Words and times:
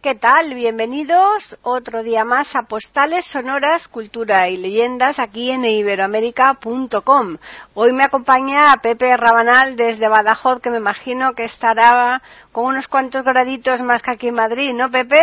¿Qué 0.00 0.14
tal? 0.14 0.54
Bienvenidos 0.54 1.58
otro 1.62 2.04
día 2.04 2.24
más 2.24 2.54
a 2.54 2.68
Postales 2.68 3.26
Sonoras, 3.26 3.88
Cultura 3.88 4.48
y 4.48 4.56
Leyendas 4.56 5.18
aquí 5.18 5.50
en 5.50 5.64
iberoamérica.com. 5.64 7.38
Hoy 7.74 7.92
me 7.92 8.04
acompaña 8.04 8.76
Pepe 8.80 9.16
Rabanal 9.16 9.74
desde 9.74 10.08
Badajoz, 10.08 10.60
que 10.60 10.70
me 10.70 10.76
imagino 10.76 11.32
que 11.32 11.42
estará 11.42 12.22
con 12.52 12.66
unos 12.66 12.86
cuantos 12.86 13.24
graditos 13.24 13.82
más 13.82 14.00
que 14.00 14.12
aquí 14.12 14.28
en 14.28 14.36
Madrid, 14.36 14.72
¿no, 14.72 14.88
Pepe? 14.88 15.20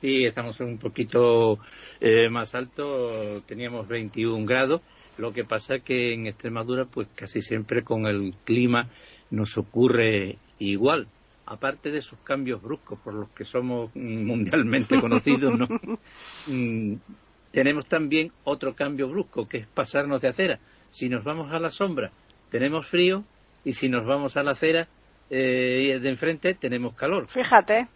Sí, 0.00 0.24
estamos 0.26 0.58
un 0.58 0.78
poquito 0.78 1.60
eh, 2.00 2.28
más 2.28 2.56
alto, 2.56 3.40
teníamos 3.46 3.86
21 3.86 4.44
grados. 4.46 4.80
Lo 5.16 5.30
que 5.30 5.44
pasa 5.44 5.78
que 5.78 6.12
en 6.12 6.26
Extremadura, 6.26 6.86
pues 6.86 7.06
casi 7.14 7.40
siempre 7.40 7.84
con 7.84 8.06
el 8.06 8.34
clima 8.44 8.88
nos 9.30 9.56
ocurre 9.58 10.38
igual 10.58 11.06
aparte 11.48 11.90
de 11.90 11.98
esos 11.98 12.18
cambios 12.20 12.62
bruscos 12.62 12.98
por 13.00 13.14
los 13.14 13.30
que 13.30 13.44
somos 13.44 13.90
mundialmente 13.94 15.00
conocidos, 15.00 15.58
¿no? 15.58 15.66
Mm, 16.46 16.96
tenemos 17.50 17.86
también 17.86 18.30
otro 18.44 18.74
cambio 18.74 19.08
brusco, 19.08 19.48
que 19.48 19.58
es 19.58 19.66
pasarnos 19.66 20.20
de 20.20 20.28
acera. 20.28 20.58
Si 20.90 21.08
nos 21.08 21.24
vamos 21.24 21.52
a 21.52 21.58
la 21.58 21.70
sombra, 21.70 22.10
tenemos 22.50 22.86
frío, 22.86 23.24
y 23.64 23.72
si 23.72 23.88
nos 23.88 24.06
vamos 24.06 24.36
a 24.36 24.42
la 24.42 24.52
acera 24.52 24.88
eh, 25.30 25.98
de 26.00 26.08
enfrente, 26.08 26.54
tenemos 26.54 26.94
calor. 26.94 27.28
Fíjate. 27.28 27.88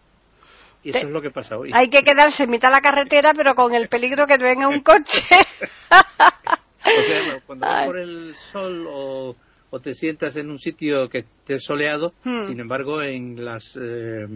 Y 0.83 0.89
eso 0.89 0.99
es 0.99 1.11
lo 1.11 1.21
que 1.21 1.31
pasa 1.31 1.57
hoy. 1.57 1.71
Hay 1.73 1.89
que 1.89 2.03
quedarse 2.03 2.43
en 2.43 2.49
mitad 2.49 2.69
de 2.69 2.75
la 2.75 2.81
carretera, 2.81 3.33
pero 3.33 3.55
con 3.55 3.73
el 3.73 3.87
peligro 3.87 4.25
que 4.27 4.37
venga 4.37 4.67
un 4.67 4.81
coche. 4.81 5.23
o 5.91 7.01
sea, 7.07 7.39
cuando 7.45 7.65
vas 7.65 7.85
por 7.85 7.97
el 7.97 8.33
sol 8.33 8.85
o 8.89 9.35
o 9.75 9.79
te 9.79 9.95
sientas 9.95 10.35
en 10.35 10.51
un 10.51 10.59
sitio 10.59 11.09
que 11.09 11.19
esté 11.19 11.59
soleado, 11.59 12.13
Hmm. 12.23 12.43
sin 12.45 12.59
embargo 12.59 13.01
en 13.01 13.43
las 13.43 13.75
eh, 13.81 14.27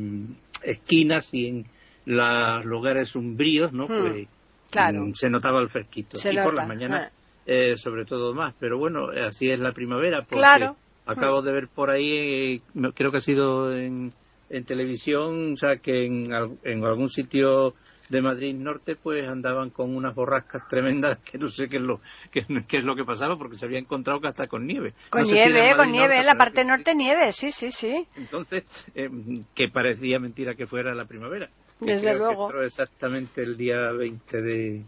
esquinas 0.63 1.31
y 1.31 1.45
en 1.45 1.65
los 2.05 2.65
lugares 2.65 3.15
umbríos, 3.15 3.71
¿no? 3.71 3.85
Hmm. 3.85 4.01
Pues 4.01 4.27
Claro. 4.71 5.05
mm, 5.05 5.13
se 5.13 5.29
notaba 5.29 5.61
el 5.61 5.69
fresquito. 5.69 6.17
Se 6.17 6.33
y 6.33 6.37
por 6.37 6.55
las 6.55 6.67
mañanas, 6.67 7.11
ah. 7.11 7.41
eh, 7.45 7.75
sobre 7.77 8.03
todo 8.05 8.33
más. 8.33 8.55
Pero 8.59 8.79
bueno, 8.79 9.09
así 9.11 9.51
es 9.51 9.59
la 9.59 9.73
primavera, 9.73 10.21
porque 10.23 10.37
Claro. 10.37 10.75
Hmm. 11.05 11.11
acabo 11.11 11.43
de 11.43 11.51
ver 11.51 11.67
por 11.67 11.91
ahí, 11.91 12.11
eh, 12.11 12.61
creo 12.95 13.11
que 13.11 13.17
ha 13.17 13.21
sido 13.21 13.71
en, 13.77 14.13
en 14.49 14.63
televisión, 14.65 15.53
o 15.53 15.55
sea, 15.55 15.77
que 15.77 16.03
en, 16.05 16.31
en 16.63 16.83
algún 16.83 17.09
sitio 17.09 17.75
de 18.09 18.21
Madrid 18.21 18.55
Norte 18.55 18.95
pues 18.95 19.27
andaban 19.27 19.69
con 19.69 19.95
unas 19.95 20.15
borrascas 20.15 20.67
tremendas 20.67 21.17
que 21.19 21.37
no 21.37 21.49
sé 21.49 21.67
qué 21.67 21.77
es 21.77 21.83
lo 21.83 21.99
qué, 22.31 22.45
qué 22.67 22.77
es 22.77 22.83
lo 22.83 22.95
que 22.95 23.03
pasaba 23.03 23.37
porque 23.37 23.57
se 23.57 23.65
había 23.65 23.79
encontrado 23.79 24.19
que 24.21 24.27
hasta 24.27 24.47
con 24.47 24.65
nieve 24.65 24.93
Con 25.09 25.21
No 25.21 25.27
si 25.27 25.33
nieve, 25.33 25.75
con 25.75 25.91
nieve, 25.91 26.07
Norte, 26.07 26.19
en 26.19 26.25
la 26.25 26.35
parte 26.35 26.63
norte 26.65 26.95
nieve, 26.95 27.31
sí, 27.33 27.51
sí, 27.51 27.71
sí. 27.71 28.07
entonces 28.15 28.63
eh, 28.95 29.09
que 29.53 29.67
parecía 29.69 30.19
mentira 30.19 30.55
que 30.55 30.67
fuera 30.67 30.93
la 30.95 31.05
primavera 31.05 31.49
Desde 31.79 32.07
que 32.11 32.13
luego. 32.15 32.53
exactamente 32.61 33.43
el 33.43 33.57
día 33.57 33.91
20 33.91 34.41
de 34.41 34.83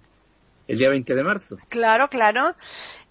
el 0.67 0.77
día 0.77 0.89
20 0.89 1.15
de 1.15 1.23
marzo 1.23 1.57
Claro, 1.67 2.07
claro. 2.09 2.55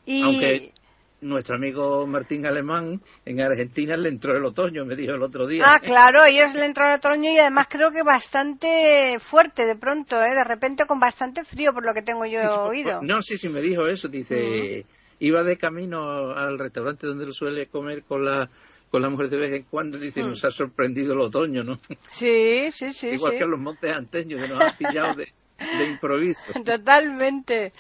Y 0.07 0.23
aunque 0.23 0.73
nuestro 1.21 1.57
amigo 1.57 2.07
Martín 2.07 2.47
Alemán 2.47 3.01
en 3.25 3.41
Argentina 3.41 3.97
le 3.97 4.09
entró 4.09 4.37
el 4.37 4.45
otoño 4.45 4.85
me 4.85 4.95
dijo 4.95 5.15
el 5.15 5.23
otro 5.23 5.47
día 5.47 5.65
Ah, 5.67 5.81
claro, 5.81 6.25
ellos 6.25 6.55
le 6.55 6.65
entró 6.67 6.87
el 6.87 6.95
otoño 6.97 7.31
y 7.33 7.39
además 7.39 7.67
creo 7.69 7.91
que 7.91 8.03
bastante 8.05 9.19
fuerte 9.21 9.67
de 9.67 9.77
pronto, 9.77 10.17
¿eh? 10.23 10.35
de 10.35 10.45
repente 10.45 10.87
con 10.87 11.01
bastante 11.01 11.45
frío 11.45 11.73
por 11.73 11.85
lo 11.85 11.93
que 11.95 12.03
tengo 12.03 12.25
yo 12.25 12.41
Sí, 12.41 12.47
sí, 12.49 12.55
por- 12.57 12.69
oído. 12.71 13.03
no, 13.03 13.21
sí, 13.23 13.37
sí, 13.37 13.49
me 13.49 13.61
dijo 13.61 13.87
eso. 13.87 14.09
Dice, 14.09 14.87
iba 15.19 15.43
de 15.43 15.57
camino 15.57 16.31
al 16.31 16.59
restaurante 16.59 17.07
donde 17.07 17.27
lo 17.27 17.33
suele 17.33 17.67
comer 17.67 18.05
con 18.05 18.25
la 18.25 18.49
con 18.91 19.03
la 19.03 19.11
mujer 19.11 19.29
de 19.29 19.37
vez 19.37 19.53
en 19.53 19.65
cuando. 19.65 19.99
Dice, 19.99 20.23
Mm. 20.23 20.29
nos 20.29 20.45
ha 20.47 20.51
sorprendido 20.51 21.13
el 21.13 21.21
otoño, 21.21 21.63
¿no? 21.63 21.79
Sí, 22.11 22.71
sí, 22.71 22.91
sí, 22.93 23.09
Igual 23.09 23.33
sí. 23.33 23.39
que 23.39 23.45
los 23.45 23.61
montes 23.61 23.95
anteños, 23.95 24.41
que 24.41 24.49
nos 24.49 24.63
han 24.63 24.77
pillado 24.79 25.15
de, 25.15 25.29
de 25.59 25.85
improviso. 25.87 26.53
Totalmente. 26.65 27.73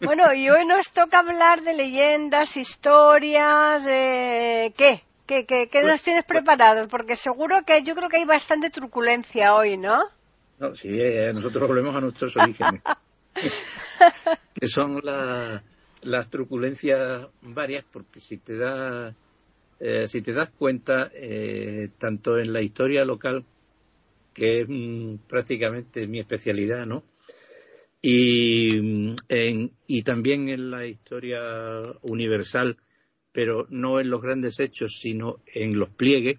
Bueno, 0.00 0.32
y 0.34 0.50
hoy 0.50 0.66
nos 0.66 0.90
toca 0.92 1.20
hablar 1.20 1.62
de 1.62 1.74
leyendas, 1.74 2.56
historias, 2.56 3.84
de... 3.84 4.74
¿qué? 4.76 5.02
¿Qué, 5.26 5.46
qué, 5.46 5.68
qué 5.68 5.80
Pues- 5.82 5.92
nos 5.92 6.02
tienes 6.02 6.24
pues- 6.26 6.38
preparados? 6.40 6.88
Porque 6.88 7.16
seguro 7.16 7.62
que 7.64 7.82
yo 7.82 7.94
creo 7.94 8.08
que 8.08 8.18
hay 8.18 8.24
bastante 8.24 8.70
truculencia 8.70 9.54
hoy, 9.54 9.76
¿no? 9.76 9.98
No, 10.58 10.74
sí, 10.76 10.88
eh, 10.90 11.32
nosotros 11.32 11.66
volvemos 11.68 11.94
a 11.96 12.00
nuestros 12.00 12.36
orígenes, 12.36 12.82
que 14.54 14.66
son 14.66 15.00
la- 15.02 15.62
las 16.02 16.28
truculencias 16.28 17.26
varias, 17.42 17.84
porque 17.90 18.20
si 18.20 18.38
te 18.38 18.56
da, 18.56 19.14
eh, 19.80 20.06
si 20.06 20.20
te 20.22 20.32
das 20.32 20.50
cuenta, 20.50 21.10
eh, 21.14 21.88
tanto 21.98 22.38
en 22.38 22.52
la 22.52 22.60
historia 22.60 23.04
local, 23.04 23.44
que 24.34 24.60
es 24.62 24.66
mm, 24.68 25.16
prácticamente 25.28 26.06
mi 26.06 26.20
especialidad, 26.20 26.86
¿no? 26.86 27.02
Y, 28.02 28.80
mm, 28.80 29.14
en- 29.28 29.70
y 29.86 30.02
también 30.02 30.48
en 30.48 30.70
la 30.70 30.86
historia 30.86 31.40
universal, 32.02 32.76
pero 33.32 33.66
no 33.70 34.00
en 34.00 34.10
los 34.10 34.20
grandes 34.20 34.58
hechos, 34.60 34.98
sino 35.00 35.38
en 35.46 35.78
los 35.78 35.88
pliegues, 35.88 36.38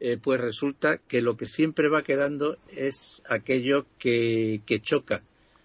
eh, 0.00 0.18
pues 0.22 0.40
resulta 0.40 0.98
que 0.98 1.20
lo 1.20 1.36
que 1.36 1.46
siempre 1.46 1.88
va 1.88 2.02
quedando 2.04 2.58
es 2.74 3.22
aquello 3.28 3.86
que, 3.98 4.60
que 4.66 4.80
choca, 4.80 5.22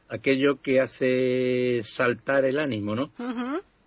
aquello 0.08 0.62
que 0.62 0.80
hace 0.80 1.82
saltar 1.84 2.46
el 2.46 2.60
ánimo, 2.60 2.96
¿no? 2.96 3.12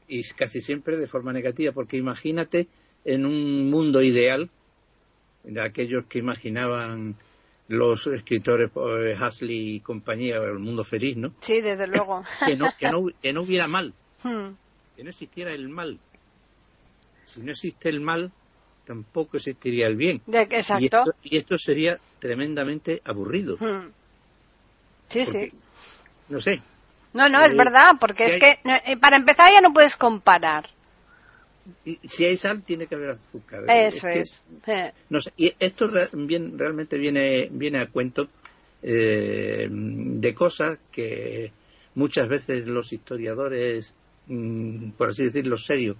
Y 0.08 0.22
casi 0.34 0.60
siempre 0.60 0.96
de 0.96 1.06
forma 1.06 1.32
negativa, 1.32 1.72
porque 1.72 1.96
imagínate 1.96 2.68
en 3.04 3.26
un 3.26 3.68
mundo 3.70 4.02
ideal, 4.02 4.50
de 5.44 5.60
aquellos 5.60 6.04
que 6.06 6.18
imaginaban 6.20 7.16
los 7.72 8.06
escritores 8.06 8.70
eh, 8.74 9.16
Huxley 9.20 9.76
y 9.76 9.80
compañía, 9.80 10.36
el 10.36 10.58
mundo 10.58 10.84
feliz, 10.84 11.16
¿no? 11.16 11.32
Sí, 11.40 11.60
desde 11.60 11.86
luego. 11.86 12.22
Que 12.46 12.56
no, 12.56 12.70
que 12.78 12.90
no, 12.90 13.06
que 13.22 13.32
no 13.32 13.42
hubiera 13.42 13.66
mal, 13.66 13.92
Hmm. 14.22 14.54
que 14.96 15.02
no 15.02 15.10
existiera 15.10 15.52
el 15.52 15.68
mal. 15.68 15.98
Si 17.24 17.40
no 17.40 17.52
existe 17.52 17.88
el 17.88 18.00
mal, 18.00 18.30
tampoco 18.86 19.36
existiría 19.38 19.86
el 19.86 19.96
bien. 19.96 20.20
De- 20.26 20.46
Y 20.50 20.54
exacto. 20.54 20.84
esto, 20.84 21.04
y 21.22 21.36
esto 21.36 21.58
sería 21.58 21.98
tremendamente 22.20 23.00
aburrido. 23.04 23.56
Hmm. 23.58 23.88
Sí, 25.08 25.22
porque, 25.24 25.50
sí. 25.50 25.56
No 26.28 26.40
sé. 26.40 26.62
No, 27.14 27.28
no, 27.28 27.44
es 27.44 27.52
eh, 27.52 27.56
verdad, 27.56 27.92
porque 28.00 28.24
si 28.24 28.30
es 28.30 28.32
hay- 28.34 28.40
que 28.40 28.92
eh, 28.92 28.96
para 28.96 29.16
empezar 29.16 29.50
ya 29.52 29.60
no 29.60 29.72
puedes 29.72 29.96
comparar. 29.96 30.68
Si 32.04 32.24
hay 32.24 32.36
sal, 32.36 32.62
tiene 32.62 32.86
que 32.86 32.94
haber 32.96 33.10
azúcar. 33.10 33.64
Eso 33.68 34.06
que- 34.08 34.20
es. 34.20 34.42
Eh, 34.66 34.92
no 35.10 35.20
sé, 35.20 35.32
y 35.36 35.52
esto 35.58 35.86
re- 35.86 36.08
bien- 36.12 36.58
realmente 36.58 36.98
viene, 36.98 37.48
viene 37.50 37.78
a 37.80 37.86
cuento 37.86 38.28
eh, 38.84 39.68
de 39.70 40.34
cosas 40.34 40.78
que 40.90 41.52
muchas 41.94 42.28
veces 42.28 42.66
los 42.66 42.92
historiadores, 42.92 43.94
mm, 44.26 44.90
por 44.92 45.10
así 45.10 45.24
decirlo, 45.24 45.56
serios, 45.56 45.96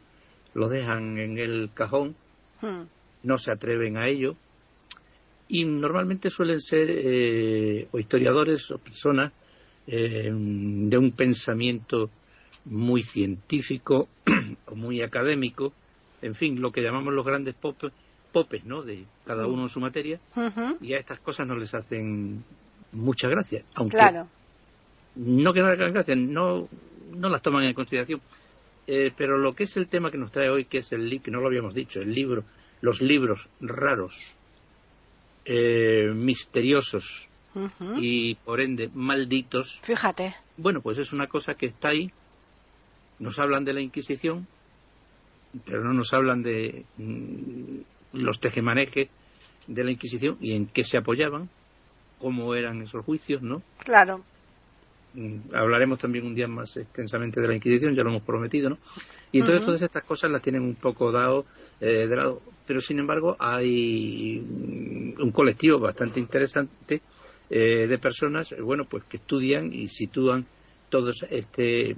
lo 0.55 0.69
dejan 0.69 1.17
en 1.19 1.39
el 1.39 1.71
cajón, 1.73 2.17
hmm. 2.61 2.83
no 3.23 3.39
se 3.39 3.53
atreven 3.53 3.97
a 3.99 4.09
ello. 4.09 4.35
Y 5.49 5.65
normalmente 5.65 6.29
suelen 6.31 6.61
ser 6.61 6.89
eh, 6.91 7.87
o 7.93 7.99
historiadores 7.99 8.69
o 8.71 8.79
personas 8.79 9.33
eh, 9.87 10.31
de 10.33 10.99
un 10.99 11.13
pensamiento 11.13 12.11
muy 12.65 13.03
científico 13.03 14.09
o 14.67 14.75
muy 14.75 15.03
académico, 15.03 15.73
en 16.21 16.35
fin, 16.35 16.61
lo 16.61 16.71
que 16.71 16.83
llamamos 16.83 17.13
los 17.13 17.25
grandes 17.27 17.55
popes, 17.55 17.93
popes 18.33 18.65
¿no? 18.65 18.83
De 18.83 19.05
cada 19.27 19.47
uno 19.47 19.63
en 19.63 19.69
su 19.69 19.81
materia, 19.81 20.21
y 20.81 20.95
a 20.95 20.99
estas 20.99 21.21
cosas 21.21 21.47
no 21.47 21.57
les 21.57 21.75
hacen 21.75 22.45
mucha 22.93 23.29
gracia, 23.29 23.65
aunque 23.75 23.97
Claro. 23.97 24.29
no 25.17 25.53
que 25.53 25.61
no 25.61 25.71
les 25.71 25.79
hagan 25.81 25.93
gracia, 25.93 26.15
no, 26.17 26.69
no 27.15 27.29
las 27.29 27.43
toman 27.43 27.65
en 27.65 27.75
consideración. 27.75 28.21
Eh, 28.87 29.13
pero 29.17 29.39
lo 29.39 29.55
que 29.55 29.65
es 29.65 29.77
el 29.77 29.87
tema 29.87 30.11
que 30.11 30.19
nos 30.19 30.33
trae 30.33 30.51
hoy, 30.51 30.65
que 30.65 30.79
es 30.79 30.93
el 30.93 31.21
que 31.23 31.31
no 31.31 31.41
lo 31.41 31.47
habíamos 31.47 31.75
dicho, 31.75 32.01
el 32.01 32.13
libro, 32.13 32.45
los 32.81 33.01
libros 33.01 33.49
raros, 33.61 34.15
eh, 35.45 36.11
misteriosos 36.15 37.29
y 37.99 38.35
por 38.37 38.61
ende 38.61 38.91
malditos, 38.95 39.81
Fíjate. 39.83 40.35
bueno, 40.57 40.81
pues 40.81 40.99
es 40.99 41.13
una 41.13 41.27
cosa 41.27 41.55
que 41.55 41.67
está 41.67 41.89
ahí. 41.89 42.11
Nos 43.23 43.39
hablan 43.39 43.65
de 43.65 43.73
la 43.73 43.81
Inquisición, 43.81 44.49
pero 45.65 45.85
no 45.85 45.93
nos 45.93 46.13
hablan 46.13 46.43
de 46.43 46.85
mm, 46.99 48.15
los 48.15 48.41
tejemanejes 48.41 49.09
de 49.69 49.85
la 49.85 49.93
Inquisición 49.93 50.39
y 50.41 50.55
en 50.55 50.67
qué 50.67 50.83
se 50.83 50.99
apoyaban, 50.99 51.49
cómo 52.19 52.57
eran 52.57 52.83
esos 52.83 53.05
juicios, 53.05 53.41
¿no? 53.41 53.63
Claro. 53.79 54.25
mm, 55.15 55.55
hablaremos 55.55 56.01
también 56.01 56.27
un 56.27 56.35
día 56.35 56.49
más 56.49 56.77
extensamente 56.77 57.41
de 57.41 57.47
la 57.47 57.55
Inquisición, 57.55 57.95
ya 57.95 58.03
lo 58.03 58.11
hemos 58.11 58.25
prometido, 58.25 58.71
¿no? 58.71 58.79
Y 59.31 59.39
entonces 59.39 59.65
todas 59.65 59.83
estas 59.83 60.03
cosas 60.03 60.33
las 60.33 60.43
tienen 60.43 60.63
un 60.63 60.75
poco 60.75 61.13
dado 61.13 61.47
eh, 61.81 62.09
de 62.09 62.17
lado. 62.17 62.43
Pero 62.67 62.81
sin 62.81 62.99
embargo 62.99 63.37
hay 63.39 64.39
un 64.41 65.31
colectivo 65.33 65.79
bastante 65.79 66.19
interesante 66.19 67.01
eh, 67.51 67.87
de 67.87 67.99
personas, 67.99 68.53
bueno, 68.61 68.85
pues 68.85 69.05
que 69.05 69.19
estudian 69.19 69.73
y 69.73 69.87
sitúan 69.87 70.45
todos 70.89 71.25
este, 71.31 71.95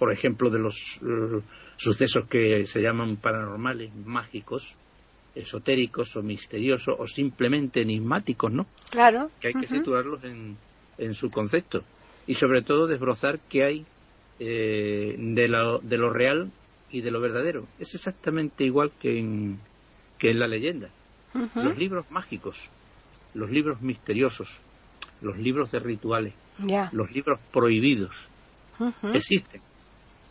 por 0.00 0.10
ejemplo, 0.10 0.48
de 0.48 0.58
los 0.58 0.98
sucesos 1.76 2.24
que 2.26 2.64
se 2.64 2.80
llaman 2.80 3.18
paranormales, 3.18 3.94
mágicos, 3.94 4.74
esotéricos 5.34 6.16
o 6.16 6.22
misteriosos 6.22 6.96
o 6.98 7.06
simplemente 7.06 7.82
enigmáticos, 7.82 8.50
¿no? 8.50 8.66
Claro. 8.90 9.30
Que 9.38 9.48
hay 9.48 9.54
que 9.60 9.66
situarlos 9.66 10.24
en, 10.24 10.56
en 10.96 11.12
su 11.12 11.28
concepto 11.28 11.84
y 12.26 12.32
sobre 12.32 12.62
todo 12.62 12.86
desbrozar 12.86 13.40
qué 13.50 13.62
hay 13.62 13.86
eh, 14.38 15.16
de, 15.18 15.48
lo, 15.48 15.80
de 15.80 15.98
lo 15.98 16.10
real 16.10 16.50
y 16.90 17.02
de 17.02 17.10
lo 17.10 17.20
verdadero. 17.20 17.66
Es 17.78 17.94
exactamente 17.94 18.64
igual 18.64 18.92
que 18.98 19.18
en, 19.18 19.60
que 20.18 20.30
en 20.30 20.38
la 20.38 20.48
leyenda. 20.48 20.88
Los 21.34 21.76
libros 21.76 22.10
mágicos, 22.10 22.58
los 23.34 23.50
libros 23.50 23.82
misteriosos, 23.82 24.48
los 25.20 25.36
libros 25.36 25.70
de 25.72 25.78
rituales, 25.78 26.32
los 26.90 27.10
libros 27.12 27.38
prohibidos, 27.52 28.16
existen. 29.12 29.60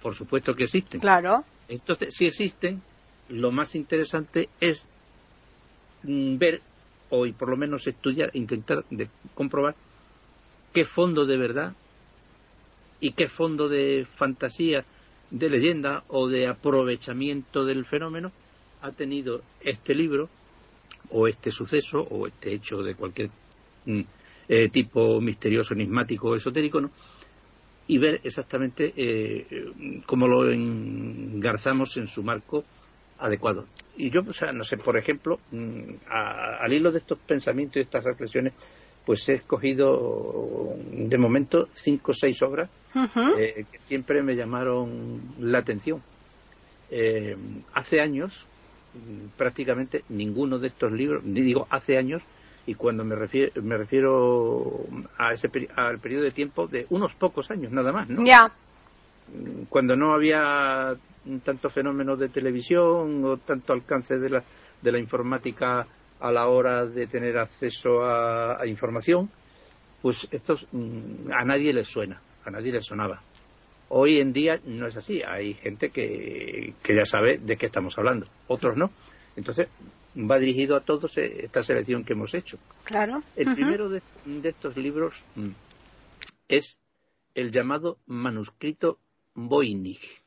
Por 0.02 0.16
supuesto 0.16 0.54
que 0.56 0.64
existen. 0.64 1.00
Claro. 1.00 1.44
Entonces, 1.68 2.16
si 2.16 2.26
existen, 2.26 2.82
lo 3.30 3.52
más 3.52 3.76
interesante 3.76 4.50
es 4.60 4.88
mm, 6.04 6.38
ver, 6.38 6.62
o 7.10 7.26
por 7.38 7.50
lo 7.50 7.58
menos 7.58 7.88
estudiar, 7.88 8.32
intentar 8.34 8.86
de 8.90 9.10
comprobar 9.34 9.76
qué 10.74 10.86
fondo 10.86 11.26
de 11.26 11.38
verdad 11.38 11.74
y 13.00 13.12
qué 13.12 13.30
fondo 13.30 13.70
de 13.70 14.06
fantasía, 14.06 14.86
de 15.32 15.50
leyenda 15.50 16.04
o 16.08 16.28
de 16.28 16.48
aprovechamiento 16.48 17.66
del 17.66 17.86
fenómeno 17.86 18.32
ha 18.82 18.92
tenido 18.92 19.42
este 19.62 19.94
libro 19.94 20.30
o 21.12 21.28
este 21.28 21.52
suceso 21.52 22.00
o 22.00 22.28
este 22.28 22.54
hecho 22.54 22.82
de 22.82 22.96
cualquier 22.96 23.30
mm, 23.86 24.02
eh, 24.48 24.70
tipo 24.70 25.22
misterioso, 25.22 25.74
enigmático 25.74 26.30
o 26.30 26.36
esotérico, 26.36 26.82
¿no? 26.82 26.92
Y 27.90 27.98
ver 27.98 28.22
exactamente 28.24 28.94
eh, 28.96 29.66
cómo 30.06 30.28
lo 30.28 30.52
engarzamos 30.52 31.98
en 31.98 32.06
su 32.06 32.22
marco 32.22 32.64
adecuado. 33.18 33.66
Y 33.98 34.12
yo, 34.12 34.22
o 34.28 34.32
sea, 34.32 34.54
no 34.54 34.64
sé, 34.64 34.78
por 34.78 34.96
ejemplo, 34.96 35.40
mm, 35.52 35.96
al 36.08 36.72
hilo 36.72 36.92
de 36.92 37.00
estos 37.00 37.18
pensamientos 37.18 37.78
y 37.78 37.80
estas 37.80 38.04
reflexiones, 38.04 38.54
pues 39.04 39.28
he 39.30 39.34
escogido 39.34 40.76
de 40.92 41.18
momento 41.18 41.68
cinco 41.72 42.12
o 42.12 42.14
seis 42.14 42.40
obras 42.44 42.70
eh, 43.40 43.66
que 43.72 43.80
siempre 43.80 44.22
me 44.22 44.36
llamaron 44.36 45.20
la 45.40 45.58
atención. 45.58 46.00
Eh, 46.92 47.36
hace 47.74 48.02
años, 48.02 48.46
mm, 48.94 49.36
prácticamente 49.36 50.04
ninguno 50.10 50.60
de 50.60 50.68
estos 50.68 50.92
libros, 50.92 51.24
digo 51.26 51.66
hace 51.72 51.98
años, 51.98 52.22
y 52.70 52.76
cuando 52.76 53.04
me 53.04 53.16
refiero, 53.16 53.64
me 53.64 53.78
refiero 53.78 54.86
a 55.18 55.34
ese 55.34 55.50
al 55.76 55.98
periodo 55.98 56.26
de 56.26 56.32
tiempo 56.32 56.68
de 56.68 56.86
unos 56.92 57.16
pocos 57.16 57.50
años 57.50 57.72
nada 57.72 57.92
más, 57.92 58.08
¿no? 58.08 58.24
Ya. 58.24 58.46
Mm, 58.46 59.64
cuando 59.70 59.96
no 59.96 60.14
había 60.14 60.96
tanto 61.44 61.72
fenómeno 61.72 62.16
de 62.16 62.30
televisión 62.30 63.26
o 63.26 63.38
tanto 63.38 63.74
alcance 63.74 64.20
de 64.20 64.30
la, 64.30 64.44
de 64.84 64.92
la 64.92 65.00
informática 65.00 65.88
a 66.20 66.32
la 66.32 66.48
hora 66.48 66.86
de 66.86 67.08
tener 67.08 67.40
acceso 67.40 68.04
a, 68.04 68.64
información, 68.68 69.32
pues 70.00 70.28
esto 70.30 70.56
mm, 70.72 71.32
a 71.32 71.44
nadie 71.46 71.74
le 71.74 71.84
suena, 71.84 72.22
a 72.46 72.52
nadie 72.52 72.72
le 72.72 72.82
sonaba. 72.82 73.20
Hoy 73.88 74.20
en 74.20 74.32
día 74.32 74.60
no 74.64 74.86
es 74.86 74.96
así, 74.96 75.24
hay 75.24 75.56
gente 75.56 75.90
que, 75.90 76.76
que 76.84 76.96
ya 76.96 77.06
sabe 77.06 77.40
de 77.40 77.58
qué 77.58 77.66
estamos 77.66 77.98
hablando, 77.98 78.28
otros 78.48 78.78
no. 78.78 78.92
Entonces, 79.36 79.70
va 80.16 80.40
dirigido 80.40 80.76
a 80.76 80.82
todos 80.82 81.18
eh, 81.18 81.46
esta 81.46 81.64
selección 81.64 82.04
que 82.04 82.14
hemos 82.14 82.34
hecho. 82.34 82.58
Claro. 82.84 83.22
El 83.36 83.54
primero 83.54 83.90
de, 83.90 84.02
estos 84.44 84.78
libros 84.78 85.24
mm, 85.36 85.50
es 86.48 86.80
el 87.36 87.52
llamado 87.52 87.98
manuscrito 88.08 89.00
Voynich. 89.36 90.22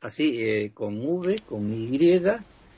Así, 0.00 0.40
eh, 0.40 0.70
con 0.72 1.00
V, 1.00 1.42
con 1.48 1.72
Y 1.72 2.22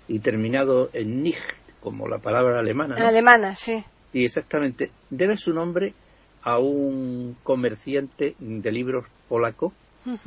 y 0.08 0.18
terminado 0.20 0.90
en 0.92 1.22
Nicht, 1.22 1.38
como 1.80 2.08
la 2.08 2.18
palabra 2.18 2.58
alemana. 2.58 2.96
Alemana, 2.96 3.54
sí. 3.54 3.84
Y 4.12 4.24
exactamente, 4.24 4.90
debe 5.10 5.36
su 5.36 5.52
nombre 5.52 5.94
a 6.42 6.58
un 6.58 7.36
comerciante 7.42 8.34
de 8.38 8.72
libros 8.72 9.06
polaco 9.28 9.72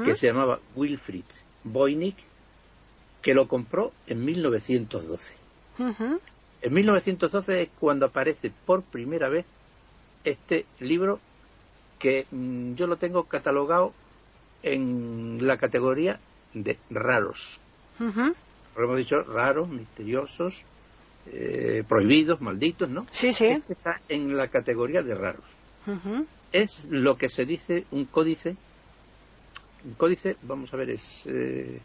que 0.05 0.13
se 0.13 0.27
llamaba 0.27 0.59
Wilfried 0.75 1.25
Voynich, 1.63 2.17
que 3.23 3.33
lo 3.33 3.47
compró 3.47 3.91
en 4.05 4.23
1912. 4.23 5.35
En 5.79 6.73
1912 6.73 7.61
es 7.63 7.69
cuando 7.79 8.05
aparece 8.05 8.51
por 8.65 8.83
primera 8.83 9.29
vez 9.29 9.45
este 10.23 10.65
libro 10.79 11.19
que 11.97 12.27
mm, 12.29 12.75
yo 12.75 12.85
lo 12.85 12.97
tengo 12.97 13.23
catalogado 13.23 13.93
en 14.61 15.47
la 15.47 15.57
categoría 15.57 16.19
de 16.53 16.77
raros. 16.89 17.59
Lo 17.99 18.83
hemos 18.83 18.97
dicho 18.97 19.21
raros, 19.23 19.69
misteriosos, 19.69 20.65
eh, 21.31 21.83
prohibidos, 21.87 22.41
malditos, 22.41 22.89
¿no? 22.89 23.05
Sí, 23.11 23.31
sí. 23.31 23.45
Este 23.45 23.73
está 23.73 24.01
en 24.09 24.35
la 24.35 24.49
categoría 24.49 25.01
de 25.01 25.15
raros. 25.15 25.45
Es 26.51 26.85
lo 26.89 27.17
que 27.17 27.29
se 27.29 27.45
dice 27.45 27.85
un 27.91 28.05
códice. 28.05 28.55
Un 29.85 29.93
códice, 29.93 30.37
vamos 30.43 30.73
a 30.73 30.77
ver, 30.77 30.91
es 30.91 31.23
eh, 31.25 31.79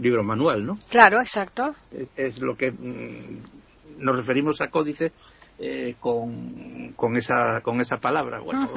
libro 0.00 0.24
manual, 0.24 0.66
¿no? 0.66 0.78
Claro, 0.88 1.20
exacto. 1.20 1.74
Es, 2.16 2.40
lo 2.40 2.56
que 2.56 2.70
mm, 2.72 4.02
nos 4.02 4.16
referimos 4.16 4.60
a 4.60 4.68
códice 4.68 5.12
eh, 5.58 5.96
con, 6.00 6.92
con, 6.96 7.16
esa, 7.16 7.60
con 7.62 7.80
esa 7.80 7.98
palabra. 7.98 8.40
Bueno, 8.40 8.68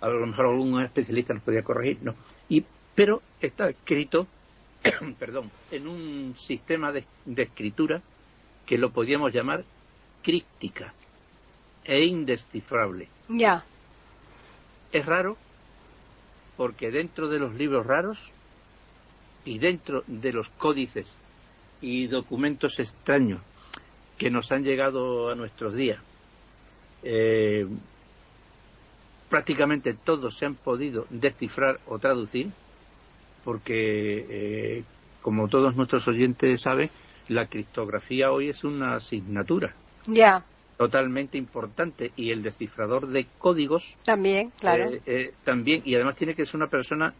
a 0.00 0.08
lo 0.08 0.26
mejor 0.26 0.46
algún 0.46 0.82
especialista 0.82 1.34
nos 1.34 1.42
podría 1.42 1.62
corregir, 1.62 1.98
¿no? 2.02 2.14
Y, 2.48 2.64
pero 2.94 3.22
está 3.40 3.68
escrito, 3.68 4.26
perdón, 5.18 5.50
en 5.70 5.86
un 5.86 6.34
sistema 6.36 6.92
de, 6.92 7.04
de 7.24 7.42
escritura 7.42 8.02
que 8.66 8.78
lo 8.78 8.90
podríamos 8.90 9.32
llamar 9.32 9.64
críptica 10.22 10.94
e 11.84 12.04
indescifrable. 12.04 13.08
Ya. 13.28 13.64
Es 14.92 15.06
raro 15.06 15.36
porque 16.56 16.90
dentro 16.90 17.28
de 17.28 17.38
los 17.38 17.54
libros 17.54 17.86
raros 17.86 18.32
y 19.44 19.58
dentro 19.58 20.04
de 20.06 20.32
los 20.32 20.48
códices 20.50 21.14
y 21.80 22.06
documentos 22.06 22.78
extraños 22.78 23.40
que 24.16 24.30
nos 24.30 24.52
han 24.52 24.62
llegado 24.62 25.30
a 25.30 25.34
nuestros 25.34 25.74
días, 25.74 25.98
eh, 27.02 27.66
prácticamente 29.28 29.94
todos 29.94 30.36
se 30.36 30.46
han 30.46 30.54
podido 30.54 31.06
descifrar 31.10 31.80
o 31.86 31.98
traducir, 31.98 32.48
porque, 33.44 34.26
eh, 34.28 34.84
como 35.22 35.48
todos 35.48 35.74
nuestros 35.74 36.06
oyentes 36.06 36.62
saben, 36.62 36.90
la 37.28 37.46
criptografía 37.46 38.30
hoy 38.30 38.50
es 38.50 38.62
una 38.62 38.94
asignatura. 38.94 39.74
Ya. 40.06 40.44
Totalmente 40.76 41.38
importante. 41.38 42.12
Y 42.16 42.30
el 42.30 42.42
descifrador 42.42 43.06
de 43.06 43.26
códigos. 43.38 43.96
También, 44.04 44.50
claro. 44.58 44.90
Eh, 45.06 45.32
también. 45.44 45.82
Y 45.84 45.94
además 45.94 46.16
tiene 46.16 46.34
que 46.34 46.44
ser 46.44 46.56
una 46.56 46.66
persona 46.68 47.14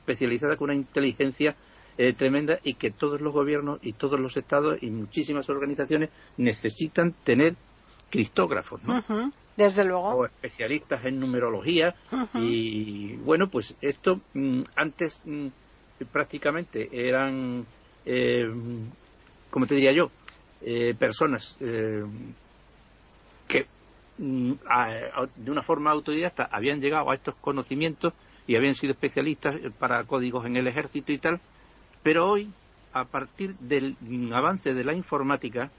especializada 0.00 0.56
con 0.56 0.66
una 0.66 0.74
inteligencia 0.74 1.54
eh, 1.98 2.12
tremenda 2.12 2.58
y 2.62 2.74
que 2.74 2.90
todos 2.90 3.20
los 3.20 3.32
gobiernos 3.32 3.78
y 3.82 3.92
todos 3.92 4.18
los 4.18 4.36
estados 4.36 4.82
y 4.82 4.90
muchísimas 4.90 5.48
organizaciones 5.48 6.10
necesitan 6.36 7.14
tener 7.24 7.54
criptógrafos, 8.10 8.82
¿no? 8.82 9.00
Desde 9.56 9.84
luego. 9.84 10.08
O 10.08 10.24
especialistas 10.24 11.04
en 11.04 11.20
numerología. 11.20 11.94
Y 12.34 13.16
bueno, 13.16 13.48
pues 13.48 13.76
esto 13.80 14.20
mm, 14.34 14.62
antes 14.74 15.22
mm, 15.24 15.48
prácticamente 16.10 16.88
eran, 16.92 17.66
eh, 18.06 18.50
como 19.50 19.66
te 19.66 19.74
diría 19.74 19.92
yo, 19.92 20.10
eh, 20.62 20.94
personas 20.98 21.56
eh, 21.60 22.04
que 23.48 23.66
mm, 24.18 24.52
de 25.36 25.50
una 25.50 25.62
forma 25.62 25.90
autodidacta 25.90 26.48
habían 26.50 26.80
llegado 26.80 27.10
a 27.10 27.14
estos 27.14 27.34
conocimientos 27.36 28.14
y 28.50 28.56
habían 28.56 28.74
sido 28.74 28.94
especialistas 28.94 29.54
para 29.78 30.02
códigos 30.02 30.44
en 30.44 30.56
el 30.56 30.66
ejército 30.66 31.12
y 31.12 31.18
tal, 31.18 31.40
pero 32.02 32.28
hoy, 32.28 32.50
a 32.92 33.04
partir 33.04 33.54
del 33.60 33.96
avance 34.34 34.74
de 34.74 34.82
la 34.82 34.92
informática, 34.92 35.70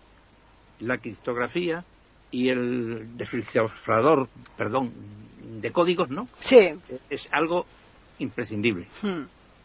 la 0.80 0.98
criptografía 0.98 1.84
y 2.32 2.48
el 2.48 3.18
descifrador, 3.18 4.30
perdón, 4.56 4.94
de 5.60 5.70
códigos, 5.74 6.10
¿no? 6.12 6.30
Sí. 6.40 6.70
Es 7.10 7.28
algo 7.34 7.66
imprescindible. 8.20 8.88
Hmm. 9.02 9.24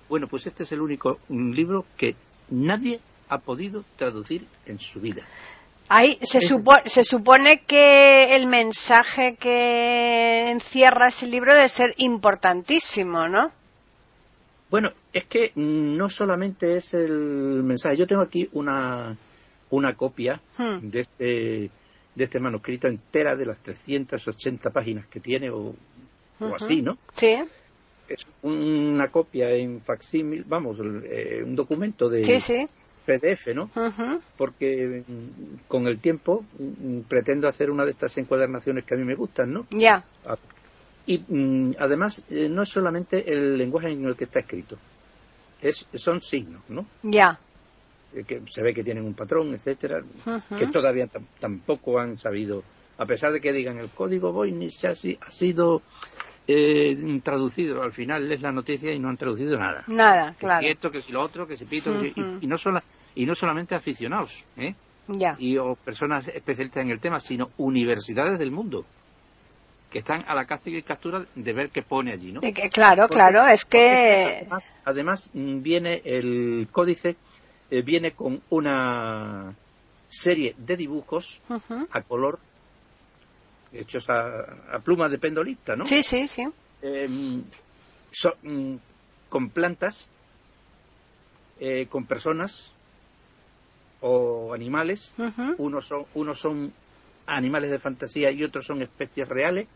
Bueno, 0.08 0.26
pues 0.26 0.48
este 0.48 0.64
es 0.64 0.72
el 0.72 0.80
único 0.80 1.20
libro 1.28 1.86
que 1.96 2.16
nadie 2.50 2.98
ha 3.28 3.38
podido 3.38 3.84
traducir 3.94 4.48
en 4.66 4.80
su 4.80 5.00
vida. 5.00 5.24
Ahí 5.88 6.18
se, 6.22 6.40
se 6.40 7.04
supone 7.04 7.60
que 7.60 8.34
el 8.34 8.46
mensaje 8.46 9.36
que 9.36 10.50
encierra 10.50 11.08
ese 11.08 11.26
libro 11.28 11.54
debe 11.54 11.68
ser 11.68 11.94
importantísimo, 11.98 13.28
¿no? 13.28 13.50
Bueno, 14.68 14.90
es 15.12 15.26
que 15.26 15.52
no 15.54 16.08
solamente 16.08 16.76
es 16.76 16.92
el 16.94 17.62
mensaje. 17.62 17.96
Yo 17.96 18.06
tengo 18.06 18.22
aquí 18.22 18.48
una, 18.52 19.16
una 19.70 19.94
copia 19.94 20.40
hmm. 20.58 20.78
de, 20.90 21.00
este, 21.00 21.70
de 22.14 22.24
este 22.24 22.40
manuscrito 22.40 22.88
entera 22.88 23.36
de 23.36 23.46
las 23.46 23.60
380 23.60 24.70
páginas 24.70 25.06
que 25.06 25.20
tiene, 25.20 25.50
o, 25.50 25.74
así, 26.54 26.82
¿no? 26.82 26.98
Sí. 27.14 27.36
Es 28.08 28.26
una 28.42 29.08
copia 29.08 29.50
en 29.50 29.80
facsímil, 29.80 30.44
vamos, 30.44 30.78
eh, 30.80 31.42
un 31.44 31.54
documento 31.54 32.08
de, 32.08 32.24
sí, 32.24 32.40
sí. 32.40 32.66
PDF, 33.06 33.54
¿no? 33.54 33.70
Porque 34.36 35.04
mm, 35.06 35.68
con 35.68 35.86
el 35.86 35.98
tiempo 35.98 36.44
mm, 36.58 37.00
pretendo 37.08 37.48
hacer 37.48 37.70
una 37.70 37.84
de 37.84 37.92
estas 37.92 38.16
encuadernaciones 38.18 38.84
que 38.84 38.94
a 38.94 38.98
mí 38.98 39.04
me 39.04 39.14
gustan, 39.14 39.52
¿no? 39.52 39.66
Ya. 39.70 40.04
Ah, 40.26 40.36
y 41.06 41.18
mm, 41.18 41.76
además 41.78 42.22
eh, 42.28 42.48
no 42.48 42.62
es 42.62 42.68
solamente 42.68 43.32
el 43.32 43.56
lenguaje 43.56 43.88
en 43.88 44.04
el 44.04 44.16
que 44.16 44.24
está 44.24 44.40
escrito, 44.40 44.76
es, 45.62 45.86
son 45.94 46.20
signos, 46.20 46.62
¿no? 46.68 46.84
Ya. 47.02 47.38
Eh, 48.14 48.24
que 48.24 48.42
se 48.46 48.62
ve 48.62 48.74
que 48.74 48.84
tienen 48.84 49.04
un 49.04 49.14
patrón, 49.14 49.54
etcétera, 49.54 50.02
que 50.58 50.66
todavía 50.66 51.08
tampoco 51.38 51.98
han 51.98 52.18
sabido, 52.18 52.62
a 52.98 53.06
pesar 53.06 53.32
de 53.32 53.40
que 53.40 53.52
digan 53.52 53.78
el 53.78 53.88
código 53.90 54.32
Voynich 54.32 54.84
ha, 54.84 54.90
ha 54.90 55.30
sido 55.30 55.82
eh, 56.48 57.20
traducido. 57.22 57.82
Al 57.82 57.92
final 57.92 58.30
es 58.30 58.40
la 58.40 58.52
noticia 58.52 58.92
y 58.92 58.98
no 58.98 59.08
han 59.08 59.16
traducido 59.16 59.58
nada. 59.58 59.84
Nada, 59.88 60.34
claro. 60.38 60.60
Que 60.60 60.72
esto, 60.72 60.90
que 60.90 61.02
si 61.02 61.12
lo 61.12 61.22
otro, 61.22 61.46
que 61.46 61.56
si 61.56 61.64
pito, 61.64 61.92
y, 62.40 62.46
no 62.46 62.56
sola, 62.56 62.82
y 63.16 63.26
no 63.26 63.34
solamente 63.34 63.74
aficionados, 63.74 64.44
¿eh? 64.56 64.74
Ya. 65.08 65.36
Y 65.38 65.56
o 65.56 65.74
personas 65.74 66.28
especialistas 66.28 66.84
en 66.84 66.90
el 66.90 67.00
tema, 67.00 67.18
sino 67.18 67.50
universidades 67.58 68.38
del 68.38 68.50
mundo 68.52 68.84
que 69.90 70.00
están 70.00 70.24
a 70.28 70.34
la 70.34 70.44
caza 70.44 70.68
y 70.68 70.82
captura 70.82 71.24
de 71.34 71.52
ver 71.52 71.70
qué 71.70 71.82
pone 71.82 72.12
allí, 72.12 72.32
¿no? 72.32 72.40
claro, 72.72 73.08
claro, 73.08 73.46
es 73.46 73.64
que... 73.64 74.46
Además, 74.84 75.30
mm, 75.32 75.62
viene 75.62 76.02
el 76.04 76.68
códice, 76.72 77.16
eh, 77.70 77.82
viene 77.82 78.12
con 78.12 78.42
una 78.50 79.54
serie 80.08 80.54
de 80.58 80.76
dibujos 80.76 81.40
a 81.90 82.02
color 82.02 82.38
hechos 83.72 84.08
a, 84.08 84.78
pluma 84.84 85.08
de 85.08 85.18
pendolista, 85.18 85.76
¿no? 85.76 85.86
Sí, 85.86 86.02
sí, 86.02 86.26
sí. 86.28 86.46
Em, 86.82 87.44
mm, 88.42 88.76
con 89.28 89.50
plantas, 89.50 90.10
eh, 91.60 91.86
con 91.86 92.06
personas 92.06 92.72
o 94.00 94.54
animales. 94.54 95.12
unos, 95.58 95.86
son, 95.86 96.04
unos 96.14 96.38
son 96.38 96.72
animales 97.26 97.70
de 97.70 97.78
fantasía 97.78 98.30
y 98.30 98.44
otros 98.44 98.66
son 98.66 98.82
especies 98.82 99.28
reales. 99.28 99.66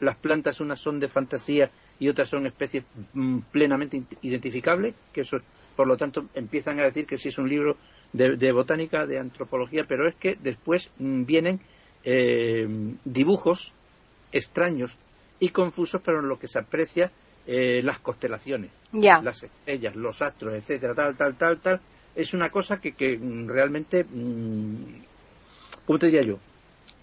Las 0.00 0.16
plantas 0.16 0.60
unas 0.60 0.80
son 0.80 1.00
de 1.00 1.08
fantasía 1.08 1.70
y 1.98 2.08
otras 2.08 2.28
son 2.28 2.46
especies 2.46 2.84
mm, 3.14 3.38
plenamente 3.50 4.02
identificables, 4.22 4.94
que 5.12 5.22
eso, 5.22 5.38
por 5.74 5.86
lo 5.86 5.96
tanto, 5.96 6.26
empiezan 6.34 6.78
a 6.80 6.84
decir 6.84 7.06
que 7.06 7.16
sí 7.16 7.28
es 7.28 7.38
un 7.38 7.48
libro 7.48 7.76
de, 8.12 8.36
de 8.36 8.52
botánica, 8.52 9.06
de 9.06 9.18
antropología, 9.18 9.84
pero 9.88 10.06
es 10.06 10.14
que 10.16 10.36
después 10.40 10.90
mm, 10.98 11.24
vienen 11.24 11.60
eh, 12.04 12.68
dibujos 13.04 13.72
extraños 14.32 14.96
y 15.40 15.48
confusos, 15.48 16.00
pero 16.04 16.20
en 16.20 16.28
lo 16.28 16.38
que 16.38 16.46
se 16.46 16.58
aprecia 16.58 17.10
eh, 17.46 17.80
las 17.82 17.98
constelaciones, 18.00 18.70
las 18.92 19.42
estrellas, 19.42 19.96
los 19.96 20.20
astros, 20.22 20.54
etcétera, 20.54 20.94
tal, 20.94 21.16
tal, 21.16 21.36
tal, 21.36 21.58
tal, 21.58 21.80
es 22.16 22.34
una 22.34 22.50
cosa 22.50 22.80
que, 22.80 22.92
que 22.92 23.18
realmente, 23.46 24.04
mm, 24.04 24.74
¿cómo 25.86 25.98
te 25.98 26.06
diría 26.06 26.22
yo? 26.22 26.38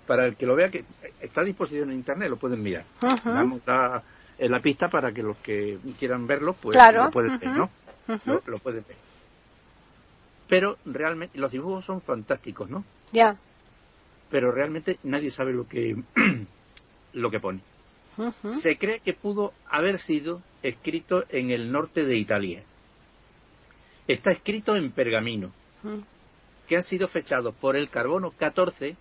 Para 0.05 0.25
el 0.25 0.35
que 0.35 0.45
lo 0.45 0.55
vea, 0.55 0.69
que 0.69 0.83
está 1.21 1.41
a 1.41 1.45
disposición 1.45 1.91
en 1.91 1.97
internet, 1.97 2.29
lo 2.29 2.37
pueden 2.37 2.61
mirar. 2.61 2.83
Damos 3.23 3.61
la, 3.65 4.03
en 4.37 4.51
la 4.51 4.59
pista 4.59 4.89
para 4.89 5.13
que 5.13 5.23
los 5.23 5.37
que 5.37 5.77
quieran 5.97 6.27
verlo, 6.27 6.53
pues 6.53 6.75
lo 6.75 7.11
pueden 7.11 7.39
ver, 7.39 7.49
¿no? 7.49 7.69
lo, 8.25 8.57
pueden 8.59 8.83
ver. 8.85 8.97
Pero 10.49 10.77
realmente 10.85 11.39
los 11.39 11.51
dibujos 11.51 11.85
son 11.85 12.01
fantásticos, 12.01 12.69
¿no? 12.69 12.83
Ya 13.13 13.37
pero 14.33 14.51
realmente 14.51 14.97
nadie 15.03 15.29
sabe 15.29 15.53
lo 15.53 15.67
que, 15.67 15.95
lo 17.13 17.29
que 17.29 17.39
pone. 17.39 17.59
Se 18.51 18.79
cree 18.79 18.99
que 18.99 19.13
pudo 19.13 19.53
haber 19.69 19.99
sido 19.99 20.41
escrito 20.63 21.23
en 21.29 21.51
el 21.51 21.71
norte 21.71 22.03
de 22.03 22.17
Italia. 22.17 22.63
Está 24.07 24.31
escrito 24.31 24.75
en 24.75 24.91
pergamino, 24.91 25.51
que 26.67 26.75
han 26.75 26.81
sido 26.81 27.07
fechados 27.07 27.53
por 27.55 27.75
el 27.75 27.89
carbono 27.89 28.31
14 28.31 28.95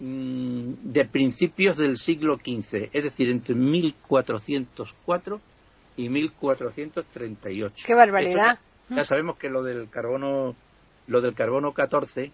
mm, 0.00 0.72
de 0.82 1.04
principios 1.06 1.76
del 1.76 1.96
siglo 1.96 2.36
XV, 2.36 2.90
es 2.92 3.04
decir, 3.04 3.30
entre 3.30 3.54
1404 3.54 5.40
y 5.96 6.08
1438. 6.08 7.84
¡Qué 7.86 7.94
barbaridad! 7.94 8.58
Ya, 8.90 8.96
ya, 8.96 9.04
sabemos 9.04 9.38
que 9.38 9.48
lo 9.48 9.62
del 9.62 9.88
carbono, 9.88 10.54
lo 11.08 11.20
del 11.20 11.34
carbono 11.34 11.72
14 11.72 12.30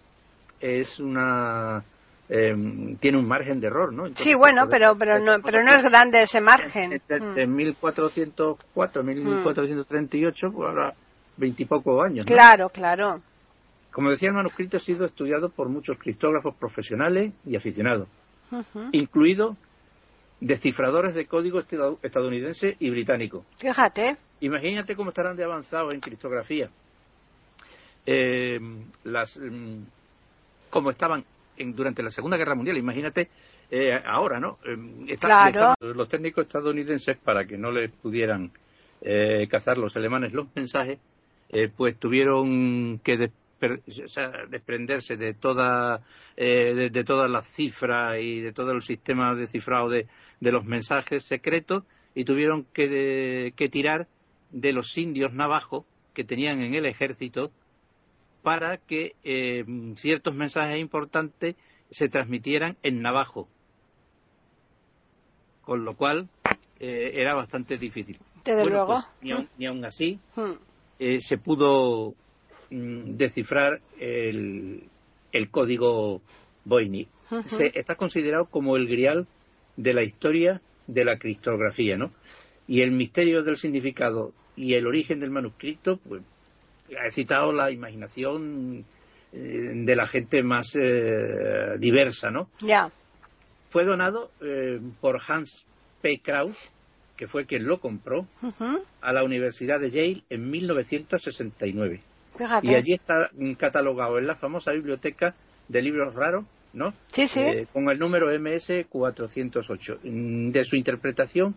es 0.59 0.99
una 0.99 1.83
em, 2.29 2.97
tiene 2.97 3.17
un 3.17 3.27
margen 3.27 3.59
de 3.59 3.67
error, 3.67 3.91
¿no? 3.91 4.07
sí, 4.13 4.35
bueno, 4.35 4.67
pero 4.69 4.95
pero 4.95 5.19
no 5.19 5.41
pero 5.41 5.63
no 5.63 5.73
es 5.73 5.81
grande 5.81 6.21
ese 6.21 6.39
margen. 6.39 7.01
En, 7.09 7.55
1404, 7.55 9.03
1438, 9.03 10.51
pues 10.51 10.69
ahora 10.69 10.93
veintipocos 11.41 12.05
años. 12.05 12.25
¿no? 12.25 12.33
Claro, 12.33 12.69
claro. 12.69 13.21
Como 13.91 14.09
decía, 14.09 14.29
el 14.29 14.35
manuscrito 14.35 14.77
ha 14.77 14.79
sido 14.79 15.05
estudiado 15.05 15.49
por 15.49 15.67
muchos 15.67 15.97
criptógrafos 15.97 16.55
profesionales 16.55 17.33
y 17.45 17.57
aficionados, 17.57 18.07
incluidos 18.93 19.57
descifradores 20.39 21.13
de 21.13 21.25
código 21.25 21.59
estadounidense 22.01 22.77
y 22.79 22.89
británico. 22.89 23.43
Fíjate. 23.57 24.15
Imagínate 24.39 24.95
cómo 24.95 25.09
estarán 25.09 25.35
de 25.35 25.43
avanzados 25.43 25.93
en 25.93 25.99
criptografía. 25.99 26.69
Eh, 28.05 28.59
las, 29.03 29.37
em, 29.37 29.85
como 30.69 30.89
estaban 30.89 31.23
en, 31.57 31.75
durante 31.75 32.01
la 32.01 32.09
Segunda 32.09 32.37
Guerra 32.37 32.55
Mundial. 32.55 32.77
Imagínate 32.77 33.29
eh, 33.69 34.01
ahora, 34.05 34.39
¿no? 34.39 34.57
Eh, 34.65 35.17
claro. 35.17 35.75
los 35.79 36.09
técnicos 36.09 36.45
estadounidenses, 36.45 37.17
para 37.17 37.45
que 37.45 37.57
no 37.57 37.71
les 37.71 37.91
pudieran 37.91 38.51
eh, 39.03 39.47
cazar 39.49 39.77
los 39.77 39.95
alemanes 39.95 40.31
los 40.31 40.47
mensajes, 40.55 40.99
pues 41.75 41.99
tuvieron 41.99 42.99
que 42.99 43.31
desprenderse 44.49 45.17
de 45.17 45.33
toda 45.33 46.01
de, 46.35 47.03
todas 47.05 47.29
las 47.29 47.47
cifras 47.47 48.17
y 48.19 48.41
de 48.41 48.53
todo 48.53 48.71
el 48.71 48.81
sistema 48.81 49.35
de 49.35 49.47
cifrado 49.47 49.89
de, 49.89 50.07
de 50.39 50.51
los 50.51 50.65
mensajes 50.65 51.23
secretos 51.23 51.83
y 52.15 52.25
tuvieron 52.25 52.65
que, 52.73 53.53
que 53.55 53.69
tirar 53.69 54.07
de 54.51 54.73
los 54.73 54.97
indios 54.97 55.33
navajos 55.33 55.85
que 56.13 56.23
tenían 56.23 56.61
en 56.61 56.75
el 56.75 56.85
ejército 56.85 57.51
para 58.41 58.77
que 58.77 59.15
eh, 59.23 59.63
ciertos 59.95 60.35
mensajes 60.35 60.79
importantes 60.79 61.55
se 61.89 62.09
transmitieran 62.09 62.77
en 62.83 63.01
navajo. 63.01 63.47
Con 65.61 65.85
lo 65.85 65.95
cual 65.95 66.27
eh, 66.79 67.11
era 67.13 67.33
bastante 67.33 67.77
difícil. 67.77 68.19
Desde 68.43 68.65
luego. 68.65 68.87
Pues, 69.21 69.49
ni, 69.57 69.65
aun, 69.65 69.85
así 69.85 70.19
hmm. 70.35 70.70
Eh, 71.01 71.19
se 71.19 71.39
pudo 71.39 72.13
mm, 72.69 73.17
descifrar 73.17 73.81
el, 73.99 74.83
el 75.31 75.49
código 75.49 76.21
Voynich. 76.63 77.09
se, 77.47 77.71
está 77.73 77.95
considerado 77.95 78.45
como 78.45 78.77
el 78.77 78.87
grial 78.87 79.25
de 79.77 79.93
la 79.93 80.03
historia 80.03 80.61
de 80.85 81.03
la 81.03 81.17
criptografía, 81.17 81.97
¿no? 81.97 82.11
Y 82.67 82.81
el 82.81 82.91
misterio 82.91 83.41
del 83.41 83.57
significado 83.57 84.31
y 84.55 84.75
el 84.75 84.85
origen 84.85 85.19
del 85.19 85.31
manuscrito, 85.31 85.97
pues 86.07 86.21
he 86.89 87.11
citado 87.11 87.51
la 87.51 87.71
imaginación 87.71 88.85
eh, 89.33 89.37
de 89.73 89.95
la 89.95 90.05
gente 90.05 90.43
más 90.43 90.75
eh, 90.75 91.77
diversa, 91.79 92.29
¿no? 92.29 92.49
Ya. 92.59 92.91
Fue 93.69 93.85
donado 93.85 94.29
eh, 94.41 94.79
por 94.99 95.19
Hans 95.27 95.65
P. 96.01 96.19
Krauss, 96.19 96.57
que 97.15 97.27
fue 97.27 97.45
quien 97.45 97.65
lo 97.65 97.79
compró, 97.79 98.27
a 99.01 99.13
la 99.13 99.23
Universidad 99.23 99.79
de 99.79 99.89
Yale 99.89 100.23
en 100.29 100.49
1969. 100.49 102.01
Fíjate. 102.37 102.71
Y 102.71 102.75
allí 102.75 102.93
está 102.93 103.29
catalogado 103.57 104.17
en 104.17 104.27
la 104.27 104.35
famosa 104.35 104.71
biblioteca 104.71 105.35
de 105.67 105.81
libros 105.81 106.15
raros, 106.15 106.45
¿no? 106.73 106.93
Sí, 107.11 107.27
sí. 107.27 107.41
con 107.73 107.89
el 107.89 107.99
número 107.99 108.27
MS 108.39 108.85
408. 108.89 109.99
De 110.03 110.63
su 110.63 110.75
interpretación, 110.75 111.55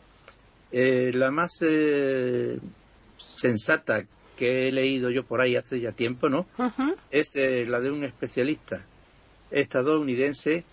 la 0.72 1.30
más 1.30 1.62
sensata 3.18 4.04
que 4.36 4.68
he 4.68 4.72
leído 4.72 5.10
yo 5.10 5.24
por 5.24 5.40
ahí 5.40 5.56
hace 5.56 5.80
ya 5.80 5.92
tiempo, 5.92 6.28
¿no? 6.28 6.46
Es 7.10 7.36
eh, 7.36 7.64
la 7.66 7.80
de 7.80 7.90
un 7.90 8.04
especialista 8.04 8.84
estadounidense 9.50 10.64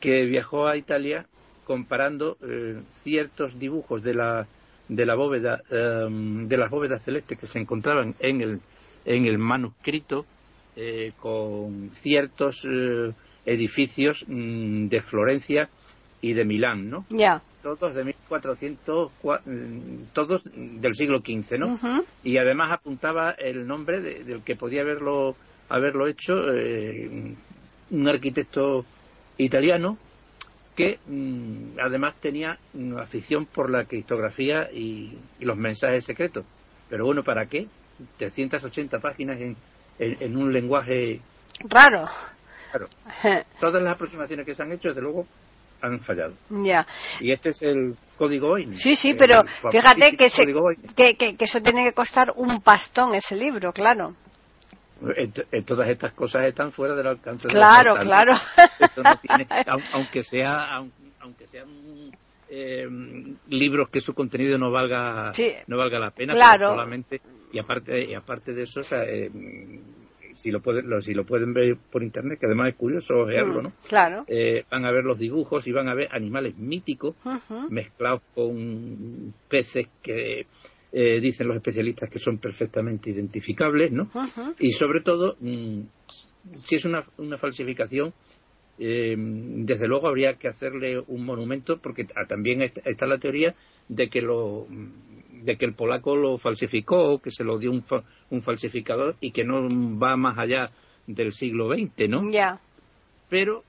que 0.00 0.24
viajó 0.26 0.66
a 0.68 0.76
Italia 0.76 1.26
comparando 1.64 2.36
eh, 2.42 2.80
ciertos 2.90 3.58
dibujos 3.58 4.02
de 4.02 4.14
la 4.14 4.46
de 4.88 5.06
la 5.06 5.14
bóveda 5.14 5.62
em, 5.70 6.48
de 6.48 6.56
las 6.56 6.70
bóvedas 6.70 7.02
celestes 7.04 7.38
que 7.38 7.46
se 7.46 7.58
encontraban 7.60 8.14
en 8.18 8.40
el 8.40 8.60
en 9.04 9.26
el 9.26 9.38
manuscrito 9.38 10.26
eh, 10.76 11.12
con 11.18 11.90
ciertos 11.92 12.64
eh, 12.64 13.12
edificios 13.46 14.24
mm, 14.28 14.88
de 14.88 15.00
Florencia 15.00 15.68
y 16.20 16.32
de 16.34 16.44
Milán, 16.44 16.88
¿no? 16.90 17.04
Ya. 17.10 17.42
Todos 17.62 17.94
de 17.94 18.04
1400, 18.04 19.10
cua- 19.22 19.40
mm, 19.44 20.12
todos 20.12 20.42
del 20.54 20.94
siglo 20.94 21.18
XV, 21.20 21.58
¿no? 21.58 21.66
Y 22.24 22.36
además 22.38 22.72
apuntaba 22.72 23.32
el 23.32 23.66
nombre 23.66 24.00
de- 24.00 24.24
del 24.24 24.42
que 24.42 24.54
podía 24.56 24.82
haberlo, 24.82 25.34
haberlo 25.68 26.06
hecho, 26.06 26.34
un 27.90 28.08
arquitecto 28.08 28.84
italiano 29.38 29.98
que 30.74 30.98
mm, 31.06 31.78
además 31.80 32.14
tenía 32.20 32.58
mm, 32.74 32.98
afición 32.98 33.46
por 33.46 33.70
la 33.70 33.84
criptografía 33.84 34.68
y, 34.72 35.18
y 35.38 35.44
los 35.44 35.56
mensajes 35.56 36.04
secretos. 36.04 36.44
Pero 36.88 37.04
bueno, 37.06 37.22
¿para 37.22 37.46
qué? 37.46 37.66
380 38.18 38.98
páginas 39.00 39.40
en, 39.40 39.56
en- 39.98 40.16
en 40.20 40.36
un 40.36 40.52
lenguaje... 40.52 41.20
Raro. 41.68 42.06
Claro, 42.70 42.88
todas 43.60 43.82
las 43.82 43.94
aproximaciones 43.94 44.46
que 44.46 44.54
se 44.54 44.62
han 44.62 44.72
hecho, 44.72 44.88
desde 44.88 45.02
luego, 45.02 45.26
han 45.82 46.00
fallado. 46.00 46.32
ya. 46.48 46.86
Y 47.20 47.32
este 47.32 47.50
es 47.50 47.60
el 47.62 47.94
código 48.16 48.50
OIN. 48.52 48.74
Sí, 48.74 48.96
sí, 48.96 49.14
pero 49.14 49.42
fíjate 49.70 50.16
que, 50.16 50.30
se- 50.30 50.46
que, 50.96 51.16
que, 51.16 51.36
que 51.36 51.44
eso 51.44 51.60
tiene 51.60 51.84
que 51.84 51.92
costar 51.92 52.32
un 52.36 52.60
pastón 52.60 53.14
ese 53.14 53.36
libro, 53.36 53.72
claro. 53.72 54.14
En- 55.16 55.32
en 55.50 55.64
todas 55.64 55.88
estas 55.88 56.12
cosas 56.12 56.46
están 56.46 56.72
fuera 56.72 56.94
del 56.94 57.06
alcance 57.06 57.48
de 57.48 57.54
Claro, 57.54 57.96
los 57.96 58.04
claro. 58.04 58.32
mortales. 58.32 58.70
Esto 58.80 59.02
no 59.02 59.16
tiene- 59.18 59.46
aun- 59.66 59.82
aunque 59.94 60.22
sea 60.24 60.60
aun- 60.76 60.92
aunque 61.20 61.46
sean 61.46 61.68
eh, 62.48 62.86
libros 63.48 63.88
que 63.88 64.00
su 64.00 64.12
contenido 64.14 64.58
no 64.58 64.70
valga 64.70 65.32
Sí. 65.34 65.52
no 65.66 65.76
valga 65.78 65.98
la 65.98 66.10
pena 66.10 66.34
Claro. 66.34 66.66
solamente 66.66 67.20
y 67.52 67.58
aparte 67.58 68.04
y 68.04 68.14
aparte 68.14 68.52
de 68.52 68.62
eso 68.62 68.80
o 68.80 68.84
sea, 68.84 69.04
eh, 69.04 69.30
si 70.34 70.50
lo 70.50 70.60
pueden 70.60 70.88
lo- 70.88 71.00
si 71.02 71.14
lo 71.14 71.24
pueden 71.24 71.52
ver 71.54 71.76
por 71.90 72.02
internet 72.02 72.38
que 72.40 72.46
además 72.46 72.70
es 72.70 72.74
curioso 72.76 73.20
ojearlo 73.22 73.60
Mm, 73.60 73.64
no 73.64 73.72
Claro. 73.88 74.24
Eh, 74.28 74.64
van 74.70 74.84
a 74.86 74.92
ver 74.92 75.04
los 75.04 75.18
dibujos 75.18 75.66
y 75.66 75.72
van 75.72 75.88
a 75.88 75.94
ver 75.94 76.08
animales 76.12 76.56
míticos 76.56 77.14
mezclados 77.70 78.22
con 78.34 79.32
peces 79.48 79.88
que 80.02 80.46
eh, 80.92 81.20
dicen 81.20 81.48
los 81.48 81.56
especialistas 81.56 82.10
que 82.10 82.18
son 82.18 82.38
perfectamente 82.38 83.10
identificables, 83.10 83.90
¿no? 83.92 84.10
Y 84.58 84.70
sobre 84.72 85.00
todo, 85.00 85.36
mm, 85.40 85.80
si 86.54 86.76
es 86.76 86.84
una, 86.84 87.02
una 87.18 87.38
falsificación, 87.38 88.12
eh, 88.78 89.14
desde 89.16 89.86
luego 89.88 90.08
habría 90.08 90.34
que 90.34 90.48
hacerle 90.48 90.98
un 91.06 91.24
monumento, 91.24 91.78
porque 91.78 92.04
también 92.28 92.62
est- 92.62 92.78
está 92.86 93.06
la 93.06 93.18
teoría 93.18 93.54
de 93.88 94.08
que 94.08 94.20
lo 94.22 94.66
de 95.44 95.56
que 95.56 95.64
el 95.64 95.74
polaco 95.74 96.14
lo 96.14 96.38
falsificó, 96.38 97.18
que 97.18 97.30
se 97.32 97.42
lo 97.42 97.58
dio 97.58 97.72
un, 97.72 97.82
fa- 97.82 98.04
un 98.30 98.42
falsificador 98.42 99.16
y 99.20 99.32
que 99.32 99.42
no 99.44 99.68
va 99.98 100.16
más 100.16 100.38
allá 100.38 100.70
del 101.08 101.32
siglo 101.32 101.68
XX, 101.68 102.08
¿no? 102.08 102.30
Ya. 102.30 102.60
Pero 103.28 103.64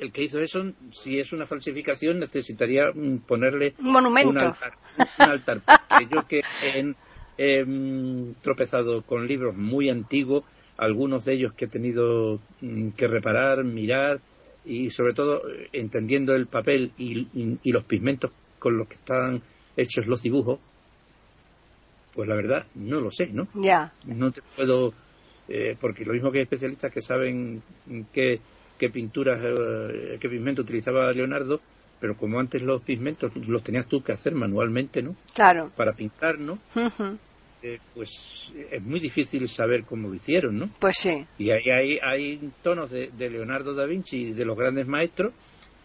el 0.00 0.12
que 0.12 0.22
hizo 0.24 0.40
eso, 0.40 0.64
si 0.92 1.18
es 1.20 1.32
una 1.32 1.46
falsificación, 1.46 2.18
necesitaría 2.18 2.90
mm, 2.92 3.18
ponerle 3.26 3.74
Un 3.78 3.92
monumento. 3.92 4.30
un 4.30 4.38
altar. 4.38 4.72
Un 5.18 5.28
altar. 5.28 5.60
Porque 5.88 6.06
yo 6.10 6.26
que 6.26 6.40
he, 6.62 6.94
he, 7.38 7.64
mm, 7.64 8.34
tropezado 8.42 9.02
con 9.02 9.26
libros 9.26 9.54
muy 9.56 9.90
antiguos, 9.90 10.44
algunos 10.78 11.24
de 11.26 11.34
ellos 11.34 11.52
que 11.54 11.66
he 11.66 11.68
tenido 11.68 12.40
mm, 12.60 12.90
que 12.90 13.06
reparar, 13.08 13.62
mirar 13.64 14.20
y 14.64 14.90
sobre 14.90 15.12
todo 15.14 15.42
eh, 15.48 15.68
entendiendo 15.72 16.34
el 16.34 16.46
papel 16.46 16.92
y, 16.98 17.20
y- 17.34 17.58
y 17.62 17.72
los 17.72 17.84
pigmentos 17.84 18.30
con 18.58 18.76
los 18.76 18.88
que 18.88 18.94
están 18.94 19.40
hechos 19.76 20.06
los 20.06 20.22
dibujos, 20.22 20.58
pues 22.14 22.28
la 22.28 22.34
verdad 22.34 22.64
no 22.74 23.00
lo 23.00 23.10
sé, 23.10 23.28
¿no? 23.28 23.46
Ya. 23.54 23.92
no 24.06 24.30
te 24.30 24.42
puedo 24.56 24.92
eh, 25.48 25.76
porque 25.80 26.04
lo 26.04 26.12
mismo 26.12 26.30
que 26.30 26.38
hay 26.38 26.42
especialistas 26.44 26.92
que 26.92 27.00
saben 27.00 27.62
qué, 28.12 28.40
qué 28.80 28.88
pinturas 28.88 29.38
eh, 29.44 30.18
qué 30.20 30.28
pigmento 30.28 30.62
utilizaba 30.62 31.12
Leonardo 31.12 31.60
pero 32.00 32.16
como 32.16 32.40
antes 32.40 32.62
los 32.62 32.80
pigmentos 32.82 33.30
los 33.46 33.62
tenías 33.62 33.86
tú 33.86 34.02
que 34.02 34.12
hacer 34.12 34.34
manualmente 34.34 35.02
no 35.02 35.14
Claro. 35.34 35.70
para 35.76 35.92
pintar 35.92 36.38
no. 36.40 36.58
Eh, 37.62 37.78
pues 37.94 38.54
es 38.72 38.82
muy 38.82 38.98
difícil 39.00 39.46
saber 39.46 39.84
cómo 39.84 40.08
lo 40.08 40.14
hicieron 40.14 40.58
no 40.58 40.70
Pues 40.80 40.96
sí. 40.96 41.24
y 41.38 41.50
hay, 41.50 41.62
hay, 41.70 41.98
hay 42.02 42.50
tonos 42.62 42.90
de, 42.90 43.08
de 43.08 43.28
Leonardo 43.28 43.74
da 43.74 43.84
Vinci 43.84 44.16
y 44.30 44.32
de 44.32 44.46
los 44.46 44.56
grandes 44.56 44.86
maestros 44.86 45.34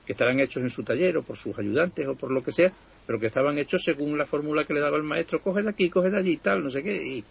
que 0.05 0.13
estarán 0.13 0.39
hechos 0.39 0.63
en 0.63 0.69
su 0.69 0.84
taller 0.84 1.17
o 1.17 1.23
por 1.23 1.36
sus 1.36 1.58
ayudantes 1.60 2.08
o 2.08 2.13
por 2.15 2.31
lo 2.31 2.41
que 2.43 2.51
sea, 2.51 2.71
pero 3.08 3.19
que 3.19 3.25
estaban 3.27 3.58
hechos 3.58 3.81
según 3.84 4.17
la 4.17 4.25
fórmula 4.27 4.63
que 4.63 4.73
le 4.75 4.79
daba 4.79 4.97
el 4.97 5.03
maestro, 5.03 5.41
coge 5.41 5.63
de 5.63 5.69
aquí, 5.71 5.89
coge 5.89 6.12
de 6.12 6.17
allí 6.17 6.34
y 6.34 6.38
tal, 6.38 6.63
no 6.63 6.69
sé 6.69 6.84
qué, 6.84 6.93
y, 6.93 7.23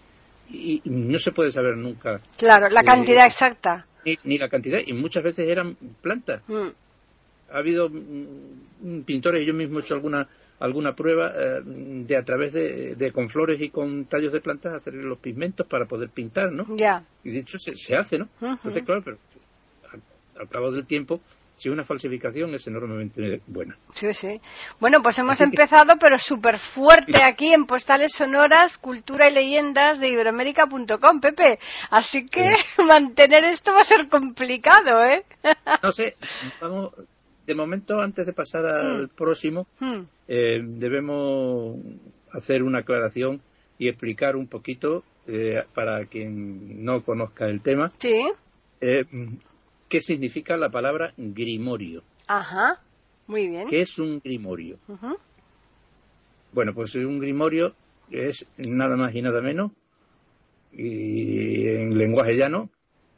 y- 0.51 0.83
y 0.85 0.91
no 0.91 1.17
se 1.19 1.31
puede 1.31 1.53
saber 1.53 1.77
nunca 1.77 2.21
Claro, 2.37 2.69
la 2.69 2.81
Eh, 2.81 2.85
cantidad 2.85 3.25
exacta. 3.27 3.87
Ni, 4.05 4.19
ni 4.25 4.39
la 4.39 4.49
cantidad, 4.49 4.81
y 4.85 4.93
muchas 4.93 5.23
veces 5.23 5.49
eran 5.49 5.77
plantas. 6.01 6.43
Mm. 6.49 6.69
Ha 7.53 7.59
habido 7.59 7.89
mm, 7.89 9.03
pintores, 9.05 9.47
yo 9.47 9.55
mismo 9.55 9.79
he 9.79 9.83
hecho 9.83 9.95
alguna 9.95 10.29
alguna 10.61 10.95
prueba 10.95 11.33
eh, 11.37 11.61
de 11.65 12.17
a 12.17 12.25
través 12.25 12.53
de, 12.53 12.95
de 12.95 13.13
con 13.13 13.29
flores 13.29 13.61
y 13.61 13.71
con 13.71 14.05
tallos 14.07 14.33
de 14.33 14.41
plantas 14.41 14.75
hacer 14.75 14.95
los 14.95 15.19
pigmentos 15.19 15.67
para 15.67 15.85
poder 15.87 16.11
pintar, 16.11 16.53
¿no? 16.53 16.77
Ya. 16.77 17.05
Y 17.25 17.31
de 17.31 17.41
hecho 17.41 17.59
se, 17.59 17.75
se 17.75 17.97
hace, 17.97 18.19
¿no? 18.19 18.29
Entonces, 18.41 18.83
claro, 18.85 19.03
pero 19.03 19.19
al, 19.93 20.01
al 20.41 20.49
cabo 20.49 20.71
del 20.71 20.87
tiempo, 20.87 21.21
si 21.55 21.69
una 21.69 21.85
falsificación 21.85 22.53
es 22.55 22.67
enormemente 22.67 23.41
buena. 23.47 23.77
Sí, 23.95 24.13
sí. 24.13 24.41
Bueno, 24.81 25.03
pues 25.03 25.19
hemos 25.19 25.33
Así 25.33 25.45
que- 25.45 25.63
empezado, 25.63 25.95
pero 26.01 26.19
súper 26.19 26.59
fuerte 26.59 27.23
aquí 27.23 27.53
en 27.53 27.65
Postales 27.67 28.13
Sonoras, 28.13 28.77
Cultura 28.79 29.29
y 29.31 29.35
Leyendas 29.35 29.99
de 30.01 30.09
Iberoamérica.com, 30.09 31.21
Pepe. 31.21 31.59
Así 31.91 32.27
que 32.27 32.55
mantener 32.87 33.45
esto 33.45 33.73
va 33.73 33.81
a 33.81 33.85
ser 33.85 34.09
complicado, 34.09 35.05
¿eh? 35.05 35.25
No 35.83 35.93
sé, 35.93 36.17
vamos, 36.61 36.93
de 37.47 37.55
momento, 37.55 38.01
antes 38.01 38.27
de 38.27 38.33
pasar 38.33 38.67
al 38.67 39.09
próximo, 39.09 39.67
Hmm. 39.81 40.03
eh, 40.29 40.61
debemos 40.63 41.77
hacer 42.33 42.63
una 42.63 42.79
aclaración 42.81 43.41
y 43.79 43.89
explicar 43.89 44.35
un 44.37 44.47
poquito, 44.49 45.05
eh, 45.27 45.63
para 45.75 46.05
quien 46.07 46.85
no 46.85 47.03
conozca 47.03 47.47
el 47.47 47.61
tema, 47.61 47.91
Sí. 47.99 48.27
eh, 48.81 49.05
qué 49.95 50.01
significa 50.01 50.57
la 50.57 50.71
palabra 50.71 51.15
grimorio. 51.17 52.03
Ajá. 52.27 52.81
Muy 53.29 53.47
bien. 53.49 53.69
¿Qué 53.69 53.83
es 53.83 53.97
un 54.01 54.19
grimorio? 54.19 54.77
Bueno, 56.51 56.75
pues 56.75 56.97
un 56.97 57.21
grimorio 57.21 57.77
es 58.11 58.45
nada 58.57 58.97
más 58.97 59.15
y 59.15 59.23
nada 59.23 59.41
menos, 59.41 59.71
y 60.73 61.69
en 61.69 61.97
lenguaje 61.97 62.37
llano, 62.37 62.71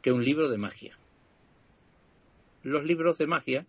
que 0.03 0.11
un 0.11 0.23
libro 0.23 0.49
de 0.49 0.59
magia. 0.59 0.95
Los 2.61 2.85
libros 2.85 3.17
de 3.17 3.25
magia, 3.25 3.65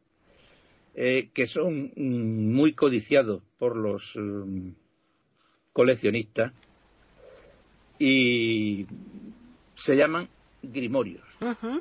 eh, 0.95 1.31
que 1.33 1.47
son 1.47 1.91
muy 1.97 2.75
codiciados 2.75 3.43
por 3.59 3.75
los 3.75 4.17
mm, 4.17 4.69
coleccionistas, 5.73 6.53
y 7.99 8.87
se 9.77 9.97
llaman 9.97 10.29
grimorios. 10.63 11.25
Ujú. 11.41 11.81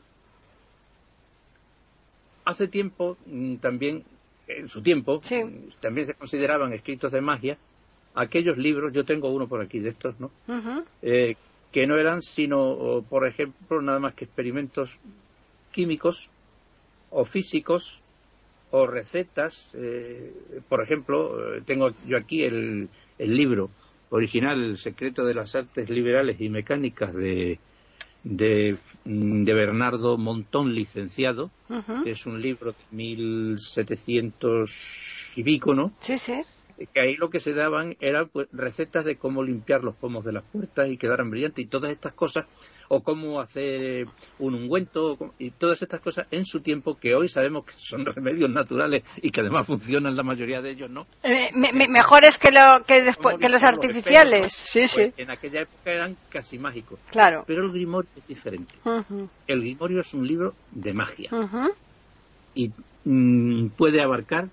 Hace 2.48 2.68
tiempo 2.70 3.18
mm, 3.26 3.56
también, 3.58 4.04
en 4.48 4.68
su 4.70 4.82
tiempo, 4.82 5.20
Sí. 5.24 5.44
mm, 5.44 5.70
también 5.82 6.08
se 6.08 6.14
consideraban 6.14 6.72
escritos 6.74 7.12
de 7.12 7.22
magia 7.22 7.58
aquellos 8.16 8.58
libros, 8.58 8.94
yo 8.94 9.04
tengo 9.04 9.30
uno 9.30 9.48
por 9.48 9.62
aquí 9.62 9.80
de 9.80 9.90
estos, 9.90 10.20
¿no? 10.20 10.32
Eh, 11.02 11.36
que 11.72 11.86
no 11.86 11.98
eran 11.98 12.22
sino, 12.22 13.04
por 13.10 13.28
ejemplo, 13.28 13.82
nada 13.82 14.00
más 14.00 14.14
que 14.16 14.26
experimentos 14.26 14.98
químicos 15.72 16.30
o 17.12 17.26
físicos 17.26 18.02
o 18.72 18.88
recetas. 18.88 19.70
eh, 19.76 20.32
por 20.68 20.82
ejemplo, 20.82 21.56
eh, 21.58 21.62
tengo 21.66 21.92
yo 22.08 22.18
aquí 22.18 22.44
el, 22.44 22.90
el 23.20 23.36
libro 23.36 23.70
original, 24.10 24.64
El 24.64 24.78
secreto 24.78 25.26
de 25.26 25.34
las 25.36 25.54
artes 25.56 25.90
liberales 25.90 26.40
y 26.42 26.50
mecánicas 26.50 27.14
de, 27.14 27.60
de, 28.24 28.78
mm, 29.06 29.44
de 29.44 29.54
Bernardo 29.54 30.18
Montón, 30.18 30.74
licenciado. 30.74 31.50
Que 32.04 32.12
es 32.12 32.26
un 32.26 32.42
libro 32.42 32.72
de 32.72 32.78
1700 32.96 34.72
y 35.36 35.44
pico, 35.44 35.74
¿no? 35.74 35.92
Sí, 36.02 36.18
sí. 36.18 36.44
Que 36.94 37.00
ahí 37.02 37.16
lo 37.16 37.30
que 37.30 37.40
se 37.40 37.54
daban 37.54 37.96
eran 38.00 38.30
pues, 38.30 38.48
recetas 38.52 39.04
de 39.06 39.16
cómo 39.16 39.44
limpiar 39.44 39.84
los 39.84 39.96
pomos 39.96 40.24
de 40.24 40.34
las 40.34 40.44
puertas 40.44 40.90
y 40.90 40.98
quedaran 40.98 41.30
brillantes 41.32 41.66
y 41.66 41.68
todas 41.68 41.92
estas 41.92 42.14
cosas, 42.14 42.46
o 42.90 43.02
cómo 43.02 43.42
hacer 43.42 44.06
un 44.40 44.54
ungüento, 44.54 45.18
y 45.40 45.50
todas 45.52 45.82
estas 45.82 46.00
cosas 46.02 46.28
en 46.32 46.46
su 46.46 46.62
tiempo 46.62 46.96
que 47.00 47.16
hoy 47.16 47.28
sabemos 47.28 47.66
que 47.66 47.74
son 47.76 48.06
remedios 48.06 48.50
naturales 48.50 49.04
y 49.22 49.32
que 49.32 49.42
además 49.42 49.66
funcionan 49.66 50.16
la 50.16 50.24
mayoría 50.24 50.62
de 50.62 50.72
ellos, 50.72 50.90
¿no? 50.90 51.08
Eh, 51.24 51.50
me- 51.54 51.74
me- 51.74 51.88
mejores 51.88 52.38
que, 52.38 52.52
lo, 52.52 52.84
que, 52.86 53.02
después, 53.02 53.38
que 53.40 53.50
los 53.50 53.64
artificiales. 53.64 54.48
espejos, 54.48 54.70
Sí, 54.70 54.80
pues, 54.80 55.14
sí. 55.16 55.22
En 55.22 55.32
aquella 55.32 55.62
época 55.62 55.92
eran 55.92 56.16
casi 56.30 56.58
mágicos. 56.60 57.00
Claro. 57.10 57.44
Pero 57.48 57.64
el 57.66 57.72
Grimorio 57.72 58.10
es 58.16 58.28
diferente. 58.28 58.76
El 59.48 59.62
Grimorio 59.62 60.02
es 60.02 60.14
un 60.14 60.28
libro 60.28 60.54
de 60.72 60.94
magia 60.94 61.30
y 62.54 62.72
mm, 63.06 63.70
puede 63.78 64.02
abarcar 64.02 64.48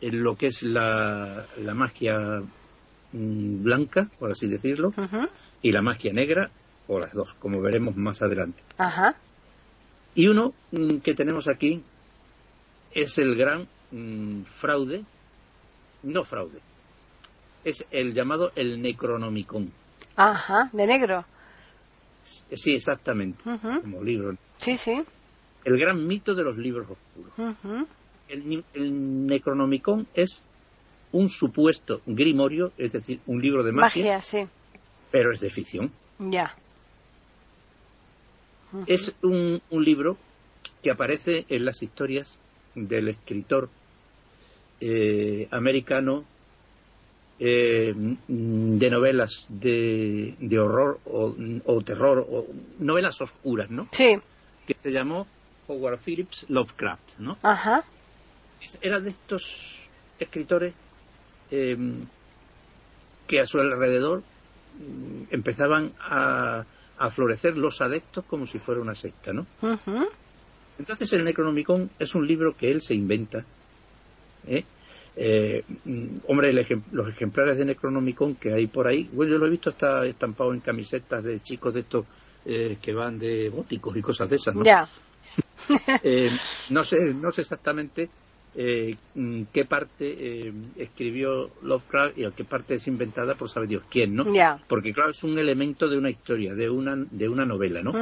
en 0.00 0.22
lo 0.22 0.36
que 0.36 0.46
es 0.46 0.62
la, 0.62 1.46
la 1.58 1.74
magia 1.74 2.42
mm, 3.12 3.62
blanca, 3.62 4.08
por 4.18 4.30
así 4.30 4.48
decirlo, 4.48 4.92
y 5.62 5.72
la 5.72 5.82
magia 5.82 6.12
negra 6.12 6.50
o 6.88 6.98
las 6.98 7.12
dos, 7.12 7.34
como 7.34 7.60
veremos 7.60 7.96
más 7.96 8.22
adelante. 8.22 8.62
Ajá. 8.76 9.16
Y 10.14 10.28
uno 10.28 10.52
mm, 10.72 10.98
que 10.98 11.14
tenemos 11.14 11.48
aquí 11.48 11.82
es 12.92 13.18
el 13.18 13.34
gran 13.36 13.66
mm, 13.90 14.42
fraude, 14.42 15.04
no 16.02 16.24
fraude, 16.24 16.60
es 17.64 17.84
el 17.90 18.12
llamado 18.12 18.52
el 18.56 18.80
Necronomicon. 18.80 19.72
Ajá, 20.16 20.70
de 20.72 20.86
negro. 20.86 21.24
Sí, 22.22 22.72
exactamente, 22.72 23.42
como 23.44 24.02
libro. 24.02 24.36
Sí, 24.54 24.76
sí. 24.76 25.02
El 25.64 25.78
gran 25.78 26.06
mito 26.06 26.34
de 26.34 26.42
los 26.42 26.56
libros 26.56 26.88
oscuros. 26.90 27.86
El, 28.28 28.64
el 28.74 29.26
Necronomicon 29.26 30.06
es 30.14 30.42
un 31.12 31.28
supuesto 31.28 32.00
grimorio, 32.06 32.72
es 32.76 32.92
decir, 32.92 33.20
un 33.26 33.40
libro 33.40 33.62
de 33.62 33.72
magia, 33.72 34.02
Magia, 34.04 34.22
sí. 34.22 34.46
pero 35.10 35.32
es 35.32 35.40
de 35.40 35.50
ficción. 35.50 35.92
Ya. 36.18 36.54
Es 38.86 39.14
un, 39.22 39.62
un 39.70 39.84
libro 39.84 40.16
que 40.82 40.90
aparece 40.90 41.46
en 41.48 41.64
las 41.64 41.82
historias 41.82 42.38
del 42.74 43.08
escritor 43.08 43.68
eh, 44.80 45.46
americano 45.52 46.24
eh, 47.38 47.94
de 47.96 48.90
novelas 48.90 49.46
de, 49.48 50.34
de 50.38 50.58
horror 50.58 50.98
o, 51.04 51.34
o 51.64 51.80
terror, 51.82 52.26
o 52.28 52.46
novelas 52.80 53.20
oscuras, 53.20 53.70
¿no? 53.70 53.86
Sí. 53.92 54.16
Que 54.66 54.74
se 54.74 54.90
llamó 54.90 55.26
Howard 55.68 55.98
Phillips 56.04 56.46
Lovecraft, 56.48 57.18
¿no? 57.18 57.38
Ajá. 57.42 57.84
Era 58.80 59.00
de 59.00 59.10
estos 59.10 59.88
escritores 60.18 60.74
eh, 61.50 61.76
que 63.26 63.40
a 63.40 63.46
su 63.46 63.60
alrededor 63.60 64.22
mm, 64.78 65.34
empezaban 65.34 65.92
a, 66.00 66.64
a 66.98 67.10
florecer 67.10 67.56
los 67.56 67.80
adeptos 67.80 68.24
como 68.24 68.46
si 68.46 68.58
fuera 68.58 68.80
una 68.80 68.94
secta, 68.94 69.32
¿no? 69.32 69.46
Ujú. 69.62 70.08
Entonces 70.78 71.12
el 71.12 71.24
Necronomicon 71.24 71.90
es 71.98 72.14
un 72.14 72.26
libro 72.26 72.56
que 72.56 72.70
él 72.70 72.80
se 72.80 72.94
inventa. 72.94 73.44
¿eh? 74.46 74.64
Eh, 75.16 75.62
mm, 75.84 76.06
hombre, 76.28 76.50
el 76.50 76.82
los 76.92 77.08
ejemplares 77.08 77.56
de 77.56 77.64
Necronomicon 77.64 78.34
que 78.34 78.52
hay 78.52 78.66
por 78.66 78.88
ahí, 78.88 79.08
bueno, 79.12 79.32
yo 79.32 79.38
lo 79.38 79.46
he 79.46 79.50
visto 79.50 79.70
hasta 79.70 80.04
estampado 80.04 80.52
en 80.52 80.60
camisetas 80.60 81.22
de 81.22 81.40
chicos 81.40 81.74
de 81.74 81.80
estos 81.80 82.04
eh, 82.44 82.76
que 82.82 82.92
van 82.92 83.18
de 83.18 83.48
góticos 83.48 83.96
y 83.96 84.02
cosas 84.02 84.28
de 84.28 84.36
esas, 84.36 84.54
¿no? 84.54 84.64
Ya. 84.64 84.88
Eh, 86.02 86.30
no 86.70 86.84
sé, 86.84 87.14
no 87.14 87.32
sé 87.32 87.40
exactamente 87.40 88.10
eh, 88.56 88.96
mm, 89.14 89.42
qué 89.52 89.64
parte 89.64 90.14
eh, 90.46 90.52
escribió 90.76 91.50
Lovecraft 91.62 92.18
y 92.18 92.24
a 92.24 92.30
qué 92.30 92.44
parte 92.44 92.74
es 92.74 92.86
inventada 92.86 93.34
por 93.34 93.48
saber 93.48 93.68
Dios 93.68 93.82
quién, 93.90 94.14
¿no? 94.14 94.24
Porque 94.68 94.92
claro, 94.92 95.10
es 95.10 95.24
un 95.24 95.38
elemento 95.38 95.88
de 95.88 95.98
una 95.98 96.10
historia, 96.10 96.54
de 96.54 96.70
una, 96.70 96.96
de 96.96 97.28
una 97.28 97.44
novela, 97.44 97.82
¿no? 97.82 97.92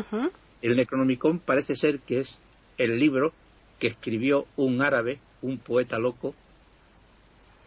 El 0.60 0.76
Necronomicon 0.76 1.38
parece 1.38 1.74
ser 1.74 2.00
que 2.00 2.18
es 2.18 2.38
el 2.78 2.98
libro 2.98 3.32
que 3.78 3.88
escribió 3.88 4.46
un 4.56 4.82
árabe, 4.82 5.18
un 5.40 5.58
poeta 5.58 5.98
loco, 5.98 6.34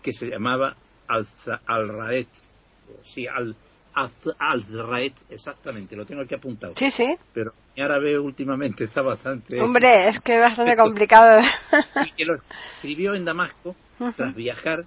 que 0.02 0.14
se 0.14 0.30
llamaba 0.30 0.76
Al-Raed. 1.08 2.28
Sí, 3.04 3.28
Al, 3.28 3.56
Az- 3.96 4.36
Al-Raed, 4.38 5.14
exactamente, 5.30 5.96
lo 5.96 6.06
tengo 6.06 6.22
aquí 6.22 6.36
apuntado. 6.36 6.74
Sí, 6.76 6.90
sí. 6.92 7.16
Pero 7.34 7.54
mi 7.76 7.82
árabe 7.84 8.20
últimamente 8.20 8.84
está 8.84 9.02
bastante... 9.02 9.60
Hombre, 9.62 10.10
es 10.10 10.20
que 10.20 10.36
es 10.36 10.42
bastante 10.42 10.76
complicado. 10.76 11.42
Y 12.06 12.12
que 12.12 12.26
lo 12.26 12.36
escribió 12.76 13.14
en 13.16 13.26
Damasco 13.26 13.76
tras 14.16 14.36
viajar 14.36 14.84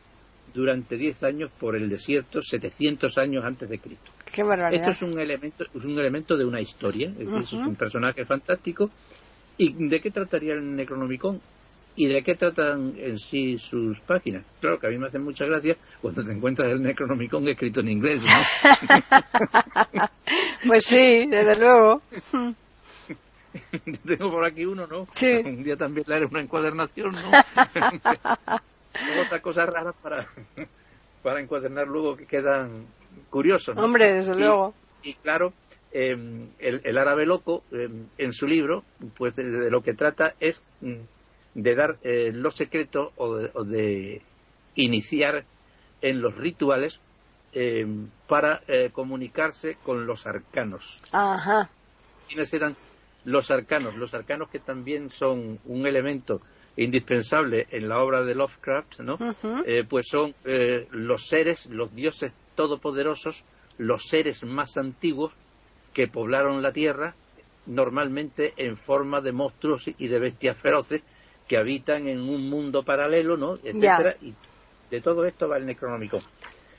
durante 0.53 0.97
10 0.97 1.23
años 1.25 1.51
por 1.59 1.77
el 1.77 1.88
desierto, 1.88 2.42
700 2.42 3.16
años 3.18 3.44
antes 3.44 3.68
de 3.68 3.79
Cristo. 3.79 4.11
Qué 4.31 4.42
barbaridad. 4.42 4.88
Esto 4.88 5.07
es 5.07 5.12
un 5.12 5.18
elemento, 5.18 5.64
es 5.64 5.85
un 5.85 5.99
elemento 5.99 6.37
de 6.37 6.44
una 6.44 6.61
historia, 6.61 7.09
es, 7.18 7.31
decir, 7.31 7.59
es 7.61 7.66
un 7.66 7.77
personaje 7.77 8.25
fantástico. 8.25 8.90
¿Y 9.57 9.88
de 9.88 10.01
qué 10.01 10.11
trataría 10.11 10.55
el 10.55 10.77
Necronomicon? 10.77 11.40
¿Y 12.01 12.07
de 12.07 12.23
qué 12.23 12.37
tratan 12.37 12.95
en 12.97 13.19
sí 13.19 13.59
sus 13.59 13.99
páginas? 14.03 14.45
Claro 14.61 14.79
que 14.79 14.87
a 14.87 14.91
mí 14.91 14.99
me 14.99 15.07
hace 15.09 15.19
mucha 15.19 15.45
gracia 15.47 15.77
cuando 16.01 16.23
te 16.25 16.31
encuentras 16.31 16.71
el 16.71 16.81
Necronomicon 16.81 17.49
escrito 17.49 17.81
en 17.81 17.89
inglés, 17.89 18.25
¿no? 18.25 18.31
Pues 20.67 20.85
sí, 20.85 21.27
desde 21.27 21.57
luego. 21.59 22.01
Tengo 24.07 24.31
por 24.31 24.45
aquí 24.45 24.65
uno, 24.65 24.87
¿no? 24.87 25.07
Sí. 25.15 25.27
Un 25.45 25.65
día 25.65 25.77
también 25.77 26.05
le 26.09 26.15
haré 26.15 26.27
una 26.27 26.41
encuadernación, 26.41 27.13
¿no? 27.13 27.31
Luego 27.33 29.23
otras 29.27 29.41
cosas 29.43 29.69
raras 29.69 29.95
para, 30.03 30.27
para 31.23 31.41
encuadernar 31.41 31.89
luego 31.89 32.17
que 32.17 32.27
quedan 32.27 32.87
curiosos. 33.31 33.75
¿no? 33.75 33.83
Hombre, 33.85 34.13
desde 34.15 34.35
Y- 34.37 34.39
luego. 34.39 34.73
Y 35.03 35.15
claro, 35.15 35.53
eh, 35.93 36.11
el, 36.59 36.81
el 36.85 36.99
árabe 36.99 37.27
loco, 37.27 37.65
eh, 37.73 37.89
en 38.19 38.33
su 38.33 38.47
libro, 38.47 38.85
pues 39.17 39.35
de, 39.35 39.45
de 39.51 39.71
lo 39.71 39.81
que 39.83 39.95
trata 39.95 40.35
es 40.41 40.63
mm, 40.81 40.95
de 41.62 41.75
dar 41.75 41.99
eh, 42.03 42.31
los 42.33 42.55
secretos 42.55 43.12
o 43.16 43.37
de, 43.37 43.51
o 43.53 43.64
de 43.64 44.23
iniciar 44.77 45.44
en 46.01 46.21
los 46.21 46.37
rituales 46.37 47.01
eh, 47.53 47.85
para 48.29 48.62
eh, 48.68 48.90
comunicarse 48.92 49.77
con 49.83 50.07
los 50.07 50.27
arcanos. 50.27 51.03
Ajá. 51.11 51.68
¿Quiénes 52.29 52.55
eran 52.55 52.77
los 53.25 53.51
arcanos? 53.51 53.97
Los 53.97 54.14
arcanos 54.14 54.51
que 54.51 54.61
también 54.61 55.11
son 55.11 55.59
un 55.64 55.87
elemento 55.87 56.40
indispensable 56.77 57.66
en 57.73 57.88
la 57.88 57.99
obra 57.99 58.23
de 58.23 58.37
Lovecraft, 58.37 59.01
¿no? 59.01 59.18
Pues 59.88 60.07
son 60.07 60.35
eh, 60.44 60.87
los 60.92 61.27
seres, 61.27 61.66
los 61.66 61.92
dioses 61.92 62.33
todopoderosos, 62.55 63.44
los 63.79 64.05
seres 64.05 64.44
más 64.44 64.77
antiguos 64.77 65.33
que 65.92 66.07
poblaron 66.07 66.62
la 66.62 66.73
tierra, 66.73 67.16
normalmente 67.66 68.53
en 68.57 68.77
forma 68.77 69.21
de 69.21 69.33
monstruos 69.33 69.88
y 69.88 70.07
de 70.07 70.21
bestias 70.21 70.57
feroces 70.57 71.03
que 71.49 71.57
habitan 71.57 72.07
en 72.09 72.21
un 72.21 72.49
mundo 72.49 72.83
paralelo, 72.85 73.37
¿no? 73.37 73.55
etcétera, 73.55 74.15
y 74.21 74.35
de 74.91 75.01
todo 75.01 75.25
esto 75.25 75.49
va 75.49 75.57
el 75.57 75.67
Necronómico. 75.67 76.19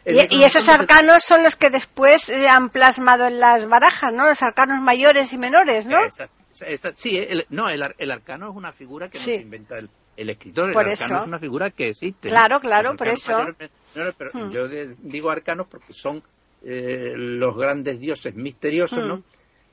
El 0.06 0.16
Y, 0.32 0.38
y 0.40 0.44
esos 0.44 0.70
arcanos 0.70 1.24
son 1.24 1.44
los 1.44 1.56
que 1.58 1.70
después 1.70 2.30
eh, 2.30 2.48
han 2.48 2.70
plasmado 2.70 3.28
en 3.28 3.40
las 3.40 3.68
barajas, 3.68 4.14
¿no? 4.14 4.28
Los 4.28 4.42
arcanos 4.42 4.80
mayores 4.82 5.34
y 5.34 5.38
menores, 5.38 5.88
¿no? 5.88 6.06
Esa- 6.06 6.30
esa- 6.68 6.94
sí, 6.96 7.18
el, 7.18 7.46
no, 7.50 7.70
el, 7.70 7.82
el 7.98 8.12
arcano 8.12 8.50
es 8.50 8.56
una 8.56 8.72
figura 8.72 9.10
que 9.10 9.18
Sí. 9.20 9.34
inventa 9.34 9.78
el, 9.78 9.90
el 10.16 10.30
escritor. 10.30 10.68
El 10.70 10.74
Por 10.74 10.88
arcano 10.88 11.16
eso. 11.16 11.22
es 11.24 11.28
una 11.28 11.40
figura 11.40 11.70
que 11.72 11.90
existe. 11.90 12.30
Claro, 12.30 12.60
claro, 12.60 12.96
por 12.96 13.08
eso. 13.10 13.34
mayores- 13.34 13.72
no, 13.96 14.06
no, 14.06 14.12
pero 14.18 14.30
Hmm. 14.34 14.52
yo 14.52 14.68
digo 15.02 15.30
arcanos 15.30 15.68
porque 15.70 15.94
son 15.94 16.24
eh, 16.64 17.14
los 17.16 17.56
grandes 17.58 18.00
dioses 18.00 18.36
misteriosos, 18.36 19.04
Hmm. 19.04 19.08
¿no? 19.08 19.24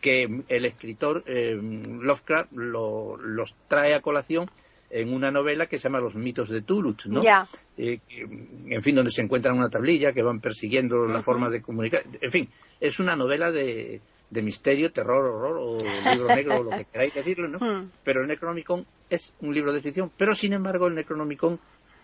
Que 0.00 0.28
el 0.48 0.64
escritor 0.66 1.22
eh, 1.26 1.56
Lovecraft 1.56 2.52
lo- 2.52 3.16
los 3.16 3.54
trae 3.68 3.94
a 3.94 4.00
colación 4.00 4.50
en 4.90 5.12
una 5.12 5.30
novela 5.30 5.66
que 5.66 5.78
se 5.78 5.84
llama 5.84 6.00
Los 6.00 6.14
mitos 6.14 6.48
de 6.48 6.62
Tulut, 6.62 7.04
¿no? 7.06 7.22
Ya. 7.22 7.46
eh, 7.76 7.98
en 8.08 8.82
fin, 8.82 8.94
donde 8.94 9.10
se 9.10 9.22
encuentran 9.22 9.56
una 9.56 9.68
tablilla 9.68 10.12
que 10.12 10.22
van 10.22 10.40
persiguiendo 10.40 11.06
la 11.06 11.22
forma 11.22 11.50
de 11.50 11.60
comunicar. 11.62 12.02
En 12.20 12.30
fin, 12.30 12.48
es 12.80 12.98
una 13.00 13.16
novela 13.16 13.50
de, 13.50 14.00
de 14.30 14.42
misterio, 14.42 14.92
terror, 14.92 15.24
horror 15.26 15.56
o 15.58 15.78
libro 16.12 16.34
negro 16.34 16.60
o 16.60 16.62
lo 16.64 16.70
que 16.70 16.84
queráis 16.84 17.14
decirlo, 17.14 17.48
¿no? 17.48 17.58
Hmm. 17.58 17.90
Pero 18.04 18.22
el 18.22 18.28
Necronomicon 18.28 18.86
es 19.10 19.34
un 19.40 19.54
libro 19.54 19.72
de 19.72 19.80
ficción, 19.82 20.10
pero 20.16 20.34
sin 20.34 20.52
embargo 20.52 20.86
el 20.86 20.94
Necronomicon 20.94 21.58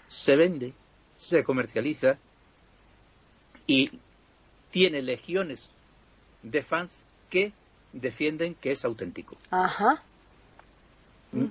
se 0.09 0.37
vende, 0.37 0.73
se 1.15 1.43
comercializa 1.45 2.19
y 3.67 3.91
tiene 4.71 5.03
legiones 5.03 5.69
de 6.43 6.63
fans 6.63 7.05
que 7.31 7.53
defienden 7.93 8.55
que 8.55 8.73
es 8.73 8.85
auténtico. 8.85 9.37
Ajá. 9.51 10.03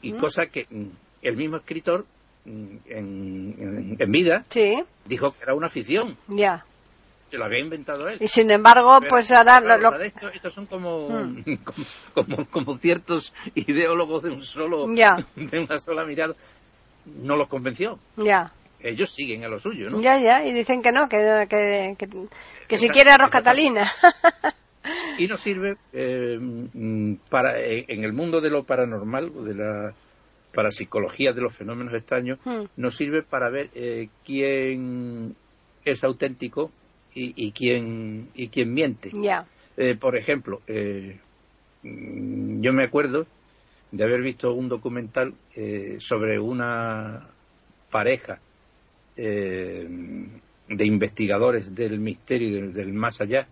Y 0.01 0.11
Ujú. 0.13 0.21
cosa 0.21 0.45
que 0.47 0.67
mm, 0.69 0.87
el 1.21 1.37
mismo 1.37 1.57
escritor 1.57 2.05
mm, 2.45 2.49
en, 2.87 3.55
en- 3.59 3.95
en 3.99 4.11
vida 4.11 4.43
Sí, 4.49 4.81
dijo 5.05 5.31
que 5.31 5.43
era 5.43 5.53
una 5.53 5.69
ficción, 5.69 6.17
ya. 6.27 6.65
se 7.29 7.37
lo 7.37 7.45
había 7.45 7.59
inventado 7.59 8.07
él. 8.09 8.17
Y 8.19 8.27
sin 8.27 8.51
embargo, 8.51 8.97
Pero, 9.01 9.09
pues 9.09 9.31
ahora 9.31 9.61
claro, 9.61 9.91
lo- 9.91 10.01
esto- 10.01 10.29
estos 10.29 10.53
son 10.53 10.65
como, 10.65 11.09
Hmm. 11.09 11.43
como, 12.13 12.27
como, 12.35 12.45
como 12.49 12.77
ciertos 12.77 13.33
ideólogos 13.55 14.23
de 14.23 14.31
un 14.31 14.41
solo 14.41 14.87
Ya. 14.93 15.17
de 15.35 15.59
una 15.59 15.77
sola 15.77 16.05
mirada 16.05 16.33
no 17.05 17.35
los 17.35 17.47
convenció 17.49 17.97
ya. 18.15 18.51
ellos 18.79 19.09
siguen 19.11 19.43
a 19.43 19.47
lo 19.47 19.57
suyo 19.59 19.89
no 19.89 20.01
Ya, 20.01 20.19
ya. 20.19 20.43
Y 20.45 20.53
dicen 20.53 20.81
que 20.81 20.91
no, 20.91 21.07
que, 21.09 21.47
que, 21.49 21.95
que, 21.97 22.07
que 22.67 22.77
si 22.77 22.89
quiere 22.89 23.11
arroz. 23.11 23.31
Catalina. 23.31 23.91
y 25.17 25.27
nos 25.27 25.39
sirve 25.41 25.77
eh, 25.93 26.37
mm, 26.39 27.13
para 27.29 27.59
en 27.59 28.03
el 28.03 28.13
mundo 28.13 28.41
de 28.41 28.49
lo 28.49 28.63
paranormal 28.63 29.31
de 29.45 29.53
la 29.55 29.93
parapsicología 30.53 31.33
de 31.33 31.41
los 31.41 31.55
fenómenos 31.55 31.93
extraños 31.93 32.39
Hmm. 32.45 32.65
nos 32.77 32.95
sirve 32.95 33.23
para 33.23 33.49
ver 33.49 33.69
eh, 33.73 34.09
quién 34.25 35.35
es 35.85 36.03
auténtico 36.03 36.71
y, 37.13 37.33
y 37.47 37.51
quién 37.51 38.29
y 38.35 38.47
quién 38.49 38.73
miente. 38.73 39.11
Eh, 39.77 39.95
por 39.95 40.17
ejemplo, 40.17 40.61
eh, 40.67 41.17
mm, 41.83 42.61
yo 42.61 42.73
me 42.73 42.83
acuerdo 42.83 43.25
de 43.91 44.03
haber 44.03 44.21
visto 44.21 44.53
un 44.53 44.69
documental 44.69 45.33
eh, 45.55 45.97
sobre 45.99 46.39
una 46.39 47.27
pareja 47.89 48.39
eh, 49.17 49.87
de 50.69 50.85
investigadores 50.85 51.75
del 51.75 51.99
misterio 51.99 52.71
del 52.71 52.93
más 52.93 53.19
allá 53.19 53.47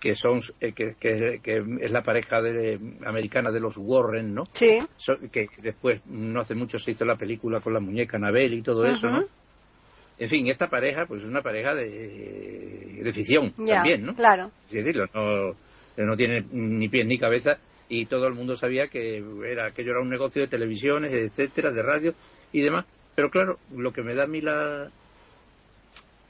que 0.00 0.14
son 0.14 0.38
eh, 0.60 0.72
que, 0.72 0.94
que, 0.98 1.40
que 1.42 1.62
es 1.80 1.90
la 1.90 2.02
pareja 2.02 2.40
de, 2.40 2.78
americana 3.04 3.50
de 3.50 3.60
los 3.60 3.76
Warren, 3.76 4.34
¿no? 4.34 4.44
Sí. 4.52 4.78
So- 4.96 5.18
que 5.32 5.48
después, 5.60 6.00
no 6.06 6.40
hace 6.40 6.54
mucho, 6.54 6.78
se 6.78 6.92
hizo 6.92 7.04
la 7.04 7.16
película 7.16 7.60
con 7.60 7.72
la 7.74 7.80
muñeca 7.80 8.16
Anabel 8.16 8.54
y 8.54 8.62
todo 8.62 8.84
eso, 8.84 9.08
¿no? 9.10 9.24
En 10.20 10.28
fin, 10.28 10.48
esta 10.48 10.68
pareja, 10.68 11.04
pues 11.06 11.22
es 11.22 11.28
una 11.28 11.42
pareja 11.42 11.74
de, 11.74 13.00
de 13.04 13.12
ficción 13.12 13.52
Ya, 13.58 13.74
también, 13.76 14.04
¿no? 14.04 14.14
claro. 14.14 14.50
Es 14.66 14.72
decirlo, 14.72 15.06
no, 15.14 15.54
no 16.04 16.16
tiene 16.16 16.44
ni 16.50 16.88
pies 16.88 17.06
ni 17.06 17.18
cabeza 17.18 17.58
y 17.88 18.06
todo 18.06 18.26
el 18.26 18.34
mundo 18.34 18.54
sabía 18.56 18.88
que 18.88 19.22
era 19.46 19.66
aquello 19.66 19.92
era 19.92 20.00
un 20.00 20.10
negocio 20.10 20.42
de 20.42 20.48
televisiones, 20.48 21.12
etcétera, 21.12 21.70
de 21.72 21.82
radio 21.82 22.14
y 22.52 22.62
demás. 22.62 22.84
Pero 23.14 23.30
claro, 23.30 23.58
lo 23.74 23.92
que 23.92 24.02
me 24.02 24.14
da 24.14 24.24
a 24.24 24.26
mí 24.28 24.40
la, 24.40 24.90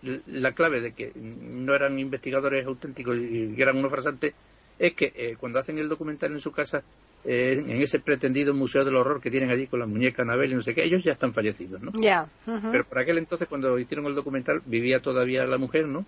la 0.03 0.53
clave 0.53 0.81
de 0.81 0.93
que 0.93 1.13
no 1.15 1.75
eran 1.75 1.99
investigadores 1.99 2.67
auténticos 2.67 3.17
y 3.17 3.55
que 3.55 3.63
eran 3.63 3.77
unos 3.77 3.91
farsantes 3.91 4.35
es 4.79 4.95
que 4.95 5.13
eh, 5.15 5.37
cuando 5.39 5.59
hacen 5.59 5.79
el 5.79 5.89
documental 5.89 6.33
en 6.33 6.41
su 6.41 6.53
casa, 6.53 6.83
eh, 7.25 7.55
en 7.59 7.83
ese 7.83 7.99
pretendido 7.99 8.55
museo 8.55 8.85
del 8.85 8.97
horror 8.97 9.21
que 9.21 9.31
tienen 9.31 9.51
allí 9.51 9.67
con 9.67 9.81
la 9.81 9.87
muñeca 9.87 10.23
Anabel 10.23 10.53
y 10.53 10.55
no 10.55 10.63
sé 10.63 10.75
qué, 10.75 10.85
ellos 10.85 11.03
ya 11.03 11.13
están 11.13 11.35
fallecidos, 11.35 11.81
¿no? 11.83 11.91
Ya. 12.01 12.27
Pero 12.45 12.85
por 12.85 13.01
aquel 13.01 13.19
entonces, 13.19 13.49
cuando 13.49 13.77
hicieron 13.79 14.07
el 14.07 14.15
documental, 14.15 14.63
vivía 14.65 15.01
todavía 15.01 15.45
la 15.47 15.59
mujer, 15.59 15.89
¿no? 15.89 16.07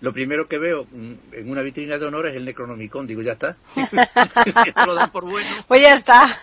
Lo 0.00 0.12
primero 0.12 0.46
que 0.46 0.58
veo 0.58 0.84
mm, 0.84 1.12
en 1.32 1.50
una 1.50 1.62
vitrina 1.62 1.98
de 1.98 2.06
honor 2.06 2.26
es 2.28 2.36
el 2.36 2.44
Necronomicon. 2.44 3.06
Digo, 3.06 3.22
ya 3.22 3.32
está. 3.32 3.56
si 3.74 3.80
esto 4.68 4.84
lo 4.86 4.94
dan 4.94 5.10
por 5.10 5.24
bueno, 5.24 5.48
Pues 5.66 5.80
ya 5.80 5.94
está. 5.94 6.26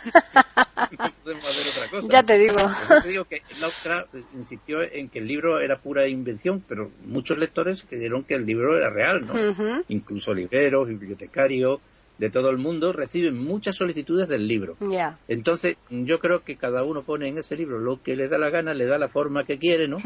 no 0.98 1.12
podemos 1.24 1.48
hacer 1.48 1.68
otra 1.70 1.90
cosa. 1.90 2.08
ya 2.12 2.24
te 2.24 2.38
digo. 2.38 2.56
Te 3.04 3.10
digo 3.10 3.26
que 3.26 3.42
Lovecraft 3.62 4.16
insistió 4.34 4.82
en 4.82 5.10
que 5.10 5.20
el 5.20 5.28
libro 5.28 5.60
era 5.60 5.78
pura 5.78 6.08
invención, 6.08 6.64
pero 6.68 6.92
muchos 7.06 7.38
lectores 7.38 7.84
creyeron 7.88 8.24
que 8.24 8.36
el 8.36 8.46
libro 8.46 8.76
era 8.78 8.90
real, 8.90 9.26
¿no? 9.26 9.84
Incluso 9.88 10.34
libreros, 10.34 10.88
bibliotecarios, 10.88 11.80
de 12.18 12.30
todo 12.30 12.50
el 12.50 12.58
mundo 12.58 12.94
reciben 12.94 13.38
muchas 13.38 13.76
solicitudes 13.76 14.30
del 14.30 14.48
libro. 14.48 14.78
Ya. 14.80 15.18
Entonces, 15.28 15.78
yo 15.90 16.20
creo 16.20 16.44
que 16.44 16.56
cada 16.58 16.84
uno 16.84 17.02
pone 17.02 17.28
en 17.28 17.38
ese 17.38 17.58
libro 17.58 17.80
lo 17.80 18.02
que 18.02 18.16
le 18.16 18.28
da 18.28 18.38
la 18.38 18.50
gana, 18.50 18.74
le 18.74 18.86
da 18.86 18.98
la 18.98 19.10
forma 19.10 19.46
que 19.46 19.58
quiere, 19.58 19.88
¿no? 19.88 19.98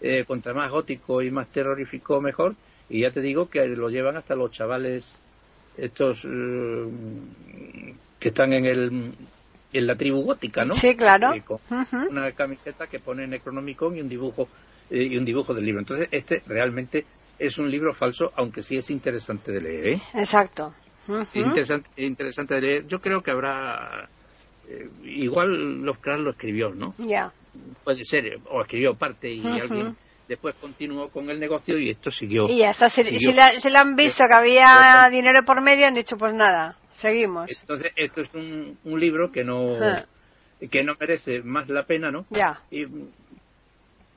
Eh, 0.00 0.24
contra 0.26 0.54
más 0.54 0.70
gótico 0.70 1.22
y 1.22 1.30
más 1.30 1.48
terrorífico, 1.48 2.20
mejor. 2.20 2.54
Y 2.88 3.02
ya 3.02 3.10
te 3.10 3.20
digo 3.20 3.48
que 3.48 3.66
lo 3.66 3.88
llevan 3.88 4.16
hasta 4.16 4.34
los 4.34 4.50
chavales, 4.50 5.20
estos 5.76 6.24
eh, 6.24 6.88
que 8.18 8.28
están 8.28 8.52
en 8.52 8.64
el 8.66 9.12
en 9.72 9.86
la 9.86 9.96
tribu 9.96 10.22
gótica, 10.22 10.64
¿no? 10.64 10.72
Sí, 10.72 10.94
claro. 10.96 11.32
Una 12.10 12.32
camiseta 12.32 12.86
que 12.86 13.00
pone 13.00 13.26
Necronomicon 13.26 13.96
y 13.96 14.00
un 14.00 14.08
dibujo 14.08 14.48
eh, 14.90 15.04
y 15.04 15.16
un 15.16 15.24
dibujo 15.24 15.52
del 15.52 15.64
libro. 15.64 15.80
Entonces, 15.80 16.08
este 16.10 16.42
realmente 16.46 17.04
es 17.38 17.58
un 17.58 17.70
libro 17.70 17.92
falso, 17.92 18.32
aunque 18.36 18.62
sí 18.62 18.76
es 18.76 18.90
interesante 18.90 19.52
de 19.52 19.60
leer. 19.60 19.88
¿eh? 19.88 20.02
Exacto. 20.14 20.74
Interesante, 21.34 21.90
interesante 21.96 22.54
de 22.54 22.60
leer. 22.60 22.86
Yo 22.86 23.00
creo 23.00 23.22
que 23.22 23.30
habrá 23.30 24.08
eh, 24.68 24.88
igual 25.04 25.82
Lovecraft 25.82 26.20
lo 26.20 26.30
escribió, 26.30 26.70
¿no? 26.74 26.94
Ya. 26.98 27.32
Puede 27.84 28.04
ser, 28.04 28.40
o 28.50 28.62
escribió 28.62 28.94
parte 28.94 29.30
y 29.30 29.46
alguien 29.46 29.96
después 30.28 30.54
continuó 30.60 31.08
con 31.08 31.30
el 31.30 31.38
negocio 31.38 31.78
y 31.78 31.90
esto 31.90 32.10
siguió. 32.10 32.48
Y 32.48 32.58
ya 32.58 32.70
está. 32.70 32.88
Si, 32.88 33.04
siguió. 33.04 33.18
si 33.20 33.32
la- 33.32 33.52
si 33.54 33.68
han 33.76 33.94
visto 33.96 34.24
que 34.28 34.34
había 34.34 35.08
dinero 35.10 35.44
por 35.44 35.60
medio, 35.62 35.86
han 35.86 35.94
dicho, 35.94 36.16
pues 36.16 36.34
nada, 36.34 36.76
seguimos. 36.92 37.50
Entonces, 37.60 37.92
esto 37.96 38.20
es 38.20 38.34
un, 38.34 38.78
un 38.84 39.00
libro 39.00 39.30
que 39.32 39.44
no 39.44 39.68
que 40.70 40.82
no 40.82 40.94
merece 40.98 41.42
más 41.42 41.68
la 41.68 41.84
pena, 41.84 42.10
¿no? 42.10 42.24
Ya. 42.30 42.62
Y, 42.70 42.86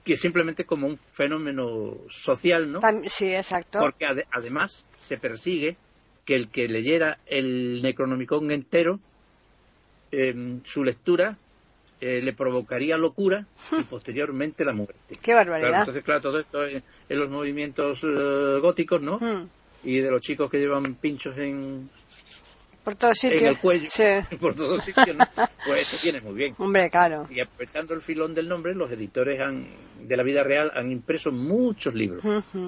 que 0.05 0.15
simplemente 0.15 0.63
como 0.65 0.87
un 0.87 0.97
fenómeno 0.97 1.97
social, 2.07 2.71
¿no? 2.71 2.79
Sí, 3.07 3.27
exacto. 3.33 3.79
Porque 3.79 4.05
ade- 4.05 4.25
además 4.31 4.87
se 4.97 5.17
persigue 5.17 5.75
que 6.25 6.35
el 6.35 6.49
que 6.49 6.67
leyera 6.67 7.19
el 7.27 7.81
Necronomicon 7.83 8.49
entero, 8.51 8.99
em, 10.11 10.61
su 10.63 10.83
lectura 10.83 11.37
eh, 12.01 12.21
le 12.21 12.33
provocaría 12.33 12.97
locura 12.97 13.45
y 13.71 13.83
posteriormente 13.83 14.63
la 14.65 14.73
muerte. 14.73 14.95
Qué 15.09 15.17
Claro, 15.33 15.51
barbaridad. 15.51 15.79
entonces, 15.81 16.03
claro, 16.03 16.21
todo 16.21 16.39
esto 16.39 16.65
en, 16.65 16.81
en 17.09 17.19
los 17.19 17.29
movimientos 17.29 18.01
eh, 18.03 18.59
góticos, 18.62 19.01
¿no? 19.01 19.17
Mm. 19.19 19.49
Y 19.83 19.99
de 19.99 20.12
los 20.12 20.21
chicos 20.21 20.49
que 20.49 20.59
llevan 20.59 20.95
pinchos 20.95 21.38
en, 21.38 21.89
Por 22.83 22.95
todos 22.95 23.17
sitios. 23.17 23.41
en 23.41 23.47
el 23.49 23.59
cuello, 23.59 23.89
Sí. 23.89 24.03
por 24.39 24.55
todos 24.55 24.83
sitios, 24.83 25.15
¿no? 25.15 25.25
Pues 25.65 25.93
eso 25.93 25.97
viene 26.03 26.21
muy 26.21 26.35
bien. 26.35 26.55
Hombre, 26.57 26.89
claro. 26.89 27.27
Y 27.29 27.39
aprovechando 27.41 27.93
el 27.93 28.01
filón 28.01 28.33
del 28.33 28.47
nombre, 28.49 28.73
los 28.75 28.91
editores 28.91 29.39
han, 29.41 29.67
de 30.01 30.17
la 30.17 30.23
vida 30.23 30.43
real 30.43 30.71
han 30.75 30.91
impreso 30.91 31.31
muchos 31.31 31.93
libros 31.93 32.23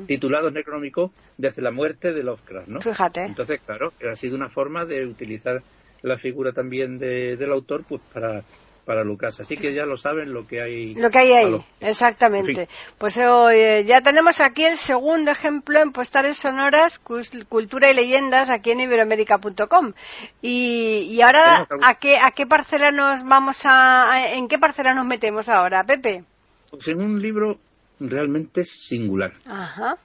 titulados 0.07 0.51
Necronomicon 0.53 1.11
desde 1.37 1.61
la 1.61 1.71
muerte 1.71 2.11
de 2.13 2.23
Lovecraft, 2.23 2.67
¿no? 2.67 2.81
Fíjate. 2.81 3.23
Entonces, 3.23 3.61
claro, 3.65 3.93
ha 4.09 4.15
sido 4.15 4.35
una 4.35 4.49
forma 4.49 4.85
de 4.85 5.05
utilizar 5.05 5.61
la 6.01 6.17
figura 6.17 6.51
también 6.51 6.97
de- 6.97 7.35
del 7.37 7.51
autor 7.51 7.83
pues 7.87 8.01
para, 8.13 8.43
para 8.85 9.03
Lucas. 9.03 9.39
Así 9.39 9.55
que 9.55 9.73
ya 9.73 9.85
lo 9.85 9.95
saben 9.97 10.33
lo 10.33 10.47
que 10.47 10.61
hay. 10.61 10.93
Lo 10.95 11.09
que 11.09 11.19
hay 11.19 11.31
ahí, 11.33 11.51
lo- 11.51 11.63
exactamente. 11.79 12.63
En 12.63 12.67
Pues 12.97 13.15
eh, 13.17 13.83
ya 13.85 14.01
tenemos 14.01 14.41
aquí 14.41 14.65
el 14.65 14.77
segundo 14.77 15.31
ejemplo 15.31 15.79
en 15.79 15.91
postales 15.91 16.37
sonoras, 16.37 16.99
cultura 16.99 17.91
y 17.91 17.93
leyendas 17.93 18.49
aquí 18.49 18.71
en 18.71 18.79
iberoamérica.com. 18.81 19.93
Y, 20.41 21.07
y 21.11 21.21
ahora, 21.21 21.67
¿a 21.83 21.95
qué, 21.95 22.17
¿a 22.17 22.31
qué 22.31 22.45
parcela 22.47 22.91
nos 22.91 23.23
vamos 23.23 23.65
a, 23.65 24.11
a- 24.11 24.33
en 24.33 24.47
qué 24.47 24.57
parcela 24.57 24.93
nos 24.93 25.05
metemos 25.05 25.47
ahora, 25.49 25.83
Pepe? 25.83 26.23
Pues 26.69 26.87
en 26.87 27.01
un 27.01 27.21
libro 27.21 27.57
realmente 27.99 28.63
singular. 28.63 29.33
Ajá. 29.45 29.97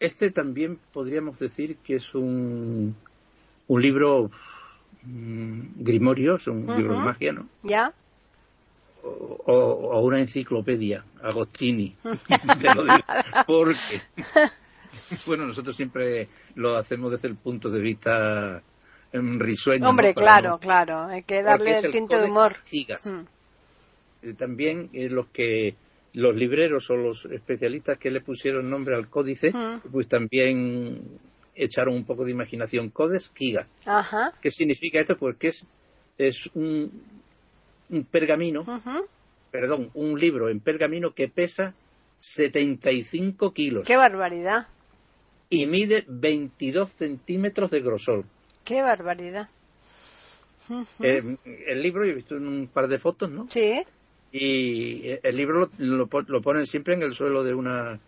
Este 0.00 0.30
también 0.32 0.78
podríamos 0.92 1.38
decir 1.38 1.76
que 1.84 1.96
es 1.96 2.14
un, 2.14 2.96
un 3.68 3.82
libro 3.82 4.30
mm, 5.04 5.60
grimorio, 5.82 6.36
es 6.36 6.46
un 6.46 6.66
libro 6.76 6.94
de 6.98 7.04
magia, 7.04 7.32
¿no? 7.32 7.48
¿Ya? 7.62 7.92
O, 9.04 9.08
o- 9.46 9.90
o 9.98 10.00
una 10.00 10.20
enciclopedia, 10.20 11.04
Agostini. 11.22 11.96
Te 12.60 12.74
lo 12.74 12.84
digo, 12.84 12.96
porque, 13.46 14.00
bueno, 15.26 15.46
nosotros 15.46 15.74
siempre 15.76 16.28
lo 16.54 16.76
hacemos 16.76 17.10
desde 17.10 17.28
el 17.28 17.36
punto 17.36 17.68
de 17.68 17.80
vista 17.80 18.62
em, 19.12 19.38
risueño. 19.40 19.88
Hombre, 19.88 20.14
claro, 20.14 20.50
no- 20.50 20.58
claro. 20.58 21.04
Hay 21.06 21.22
que 21.24 21.42
darle 21.42 21.78
el 21.78 21.86
el 21.86 21.90
tinte 21.90 22.16
de 22.16 22.26
humor. 22.26 22.52
Mm. 22.72 23.20
Eh, 24.22 24.34
también 24.34 24.88
eh, 24.92 25.08
los 25.08 25.26
que 25.28 25.74
los 26.14 26.36
libreros 26.36 26.88
o 26.90 26.94
los 26.96 27.24
especialistas 27.24 27.98
que 27.98 28.10
le 28.10 28.20
pusieron 28.20 28.68
nombre 28.70 28.94
al 28.94 29.08
códice, 29.08 29.50
Mm. 29.50 29.90
pues 29.90 30.06
también 30.06 31.00
echaron 31.54 31.94
un 31.94 32.04
poco 32.04 32.24
de 32.24 32.30
imaginación. 32.30 32.90
Codex 32.90 33.32
Giga. 33.34 33.66
Ajá. 33.86 34.32
¿Qué 34.40 34.50
significa 34.50 35.00
esto? 35.00 35.16
Pues 35.16 35.36
que 35.36 35.48
es, 35.48 35.66
es 36.18 36.46
un, 36.54 36.90
un 37.90 38.04
pergamino, 38.04 38.64
perdón, 39.50 39.90
un 39.94 40.18
libro 40.18 40.48
en 40.48 40.60
pergamino 40.60 41.12
que 41.12 41.28
pesa 41.28 41.74
75 42.18 43.52
kilos 43.52 43.84
Qué 43.86 43.96
barbaridad. 43.96 44.66
y 45.50 45.66
mide 45.66 46.04
22 46.08 46.88
centímetros 46.90 47.70
de 47.70 47.80
grosor. 47.80 48.24
Qué 48.64 48.80
barbaridad. 48.82 49.48
Eh, 51.00 51.36
el 51.66 51.82
libro, 51.82 52.04
yo 52.04 52.12
he 52.12 52.14
visto 52.14 52.36
en 52.36 52.46
un 52.46 52.68
par 52.68 52.86
de 52.88 52.98
fotos, 52.98 53.30
¿no? 53.30 53.48
Sí. 53.48 53.82
Y 54.30 55.02
el 55.22 55.36
libro 55.36 55.68
lo, 55.78 56.08
lo 56.28 56.40
ponen 56.40 56.66
siempre 56.66 56.94
en 56.94 57.02
el 57.02 57.12
suelo 57.12 57.42
de 57.42 57.52
una 57.52 57.98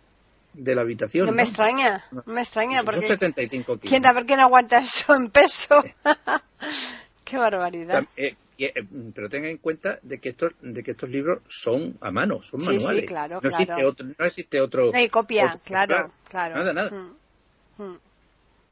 de 0.57 0.75
la 0.75 0.81
habitación. 0.81 1.25
No 1.25 1.31
¿no? 1.31 1.37
me 1.37 1.43
extraña, 1.43 2.03
no 2.11 2.23
me 2.25 2.41
extraña 2.41 2.77
Son 2.77 2.85
porque 2.85 3.07
75 3.07 3.77
kilos. 3.77 3.89
quién 3.89 4.05
a 4.05 4.13
ver 4.13 4.25
quién 4.25 4.39
aguanta 4.39 4.79
eso 4.79 5.15
en 5.15 5.29
peso. 5.29 5.83
Qué 7.23 7.37
barbaridad. 7.37 8.03
Eh, 8.17 8.35
eh, 8.57 8.73
pero 9.13 9.27
tengan 9.29 9.49
en 9.51 9.57
cuenta 9.57 9.99
de 10.01 10.19
que 10.19 10.29
estos 10.29 10.53
de 10.61 10.83
que 10.83 10.91
estos 10.91 11.09
libros 11.09 11.41
son 11.47 11.97
a 11.99 12.11
mano, 12.11 12.41
son 12.43 12.61
Sí, 12.61 12.67
sí, 12.67 12.73
manuales. 12.73 13.05
claro, 13.05 13.35
no 13.35 13.41
claro. 13.41 13.55
existe 13.57 13.85
otro, 13.85 14.05
no 14.17 14.25
existe 14.25 14.61
otro. 14.61 14.91
No 14.91 14.97
hay 14.97 15.09
copia, 15.09 15.45
otro 15.55 15.59
claro, 15.65 16.11
claro. 16.29 16.55
Nada, 16.55 16.73
nada. 16.73 16.91
Mm, 16.91 17.83
mm. 17.83 17.99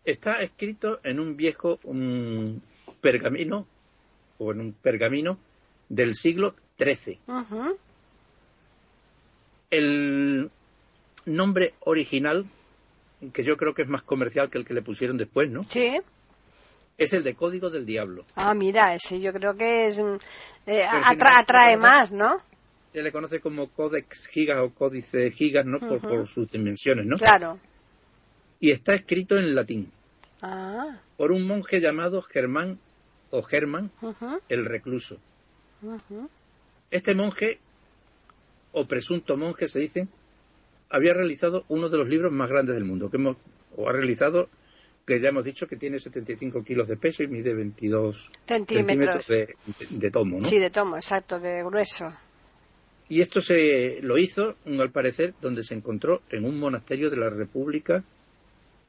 Está 0.05 0.41
escrito 0.41 0.99
en 1.03 1.19
un 1.19 1.35
viejo 1.35 1.79
un 1.83 2.61
pergamino 3.01 3.65
o 4.37 4.51
en 4.51 4.59
un 4.61 4.73
pergamino 4.73 5.37
del 5.89 6.13
siglo 6.13 6.55
XIII. 6.77 7.19
Ujú. 7.27 7.77
El 9.69 10.51
nombre 11.25 11.73
original, 11.81 12.45
que 13.33 13.43
yo 13.43 13.55
creo 13.57 13.73
que 13.73 13.83
es 13.83 13.87
más 13.87 14.03
comercial 14.03 14.49
que 14.49 14.57
el 14.57 14.65
que 14.65 14.73
le 14.73 14.81
pusieron 14.81 15.17
después, 15.17 15.49
¿no? 15.49 15.63
Sí. 15.63 15.97
Es 16.97 17.13
el 17.13 17.23
de 17.23 17.33
Código 17.35 17.69
del 17.69 17.85
Diablo. 17.85 18.25
Ah, 18.35 18.53
mira, 18.53 18.93
ese 18.93 19.19
yo 19.19 19.33
creo 19.33 19.55
que 19.55 19.87
es 19.87 19.99
mm, 20.01 20.17
eh, 20.67 20.83
atra- 20.85 21.39
atrae 21.41 21.75
más, 21.77 22.11
¿no? 22.11 22.35
Se 22.91 23.01
le 23.01 23.11
conoce 23.11 23.39
como 23.39 23.69
Codex 23.69 24.27
Gigas 24.27 24.59
o 24.61 24.69
Códice 24.69 25.31
Gigas, 25.31 25.65
¿no? 25.65 25.79
Por, 25.79 26.27
sus 26.27 26.51
dimensiones, 26.51 27.05
¿no? 27.07 27.17
Claro. 27.17 27.57
Y 28.59 28.69
está 28.71 28.93
escrito 28.93 29.37
en 29.37 29.55
latín 29.55 29.91
Ah. 30.41 30.99
por 31.17 31.31
un 31.31 31.47
monje 31.47 31.79
llamado 31.79 32.21
Germán 32.21 32.77
o 33.31 33.41
Germán 33.41 33.89
el 34.49 34.65
Recluso. 34.65 35.17
Este 36.91 37.15
monje, 37.15 37.59
o 38.73 38.85
presunto 38.85 39.35
monje 39.37 39.67
se 39.67 39.79
dice, 39.79 40.07
había 40.93 41.13
realizado 41.13 41.65
uno 41.69 41.89
de 41.89 41.97
los 41.97 42.07
libros 42.07 42.31
más 42.31 42.49
grandes 42.49 42.75
del 42.75 42.85
mundo, 42.85 43.09
que 43.09 43.17
hemos, 43.17 43.37
o 43.75 43.89
ha 43.89 43.91
realizado, 43.91 44.47
que 45.05 45.19
ya 45.19 45.29
hemos 45.29 45.43
dicho 45.43 45.65
que 45.67 45.75
tiene 45.75 45.97
75 45.97 46.63
kilos 46.63 46.87
de 46.87 46.97
peso 46.97 47.23
y 47.23 47.27
mide 47.27 47.53
22 47.55 48.31
centímetros, 48.47 49.27
de, 49.27 49.55
de, 49.89 50.11
tomo, 50.11 50.39
¿no? 50.39 50.45
Sí, 50.45 50.59
de 50.59 50.69
tomo, 50.69 50.95
exacto, 50.95 51.39
de 51.39 51.63
grueso. 51.63 52.05
Y 53.09 53.21
esto 53.21 53.41
se 53.41 53.99
lo 54.01 54.19
hizo, 54.19 54.55
al 54.65 54.91
parecer, 54.91 55.33
donde 55.41 55.63
se 55.63 55.73
encontró 55.73 56.21
en 56.29 56.45
un 56.45 56.59
monasterio 56.59 57.09
de 57.09 57.17
la 57.17 57.29
República 57.31 58.03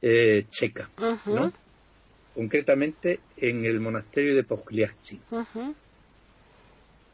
eh, 0.01 0.45
Checa, 0.47 0.89
¿no? 1.25 1.51
concretamente 2.35 3.19
en 3.37 3.65
el 3.65 3.79
monasterio 3.79 4.35
de 4.35 4.43
Pogliacci. 4.43 5.19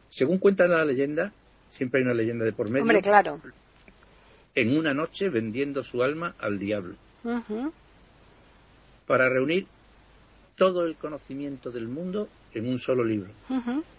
Según 0.09 0.37
cuenta 0.39 0.67
la 0.67 0.83
leyenda, 0.83 1.31
siempre 1.69 2.01
hay 2.01 2.05
una 2.05 2.13
leyenda 2.13 2.43
de 2.43 2.51
por 2.51 2.69
medio. 2.69 2.83
Hombre, 2.83 3.01
claro. 3.01 3.39
En 4.55 4.77
una 4.77 4.93
noche 4.93 5.29
vendiendo 5.29 5.83
su 5.83 6.03
alma 6.03 6.35
al 6.39 6.59
diablo. 6.59 6.95
Para 9.07 9.29
reunir 9.29 9.67
todo 10.55 10.85
el 10.85 10.95
conocimiento 10.95 11.71
del 11.71 11.87
mundo 11.87 12.27
en 12.53 12.67
un 12.67 12.77
solo 12.77 13.03
libro. 13.03 13.31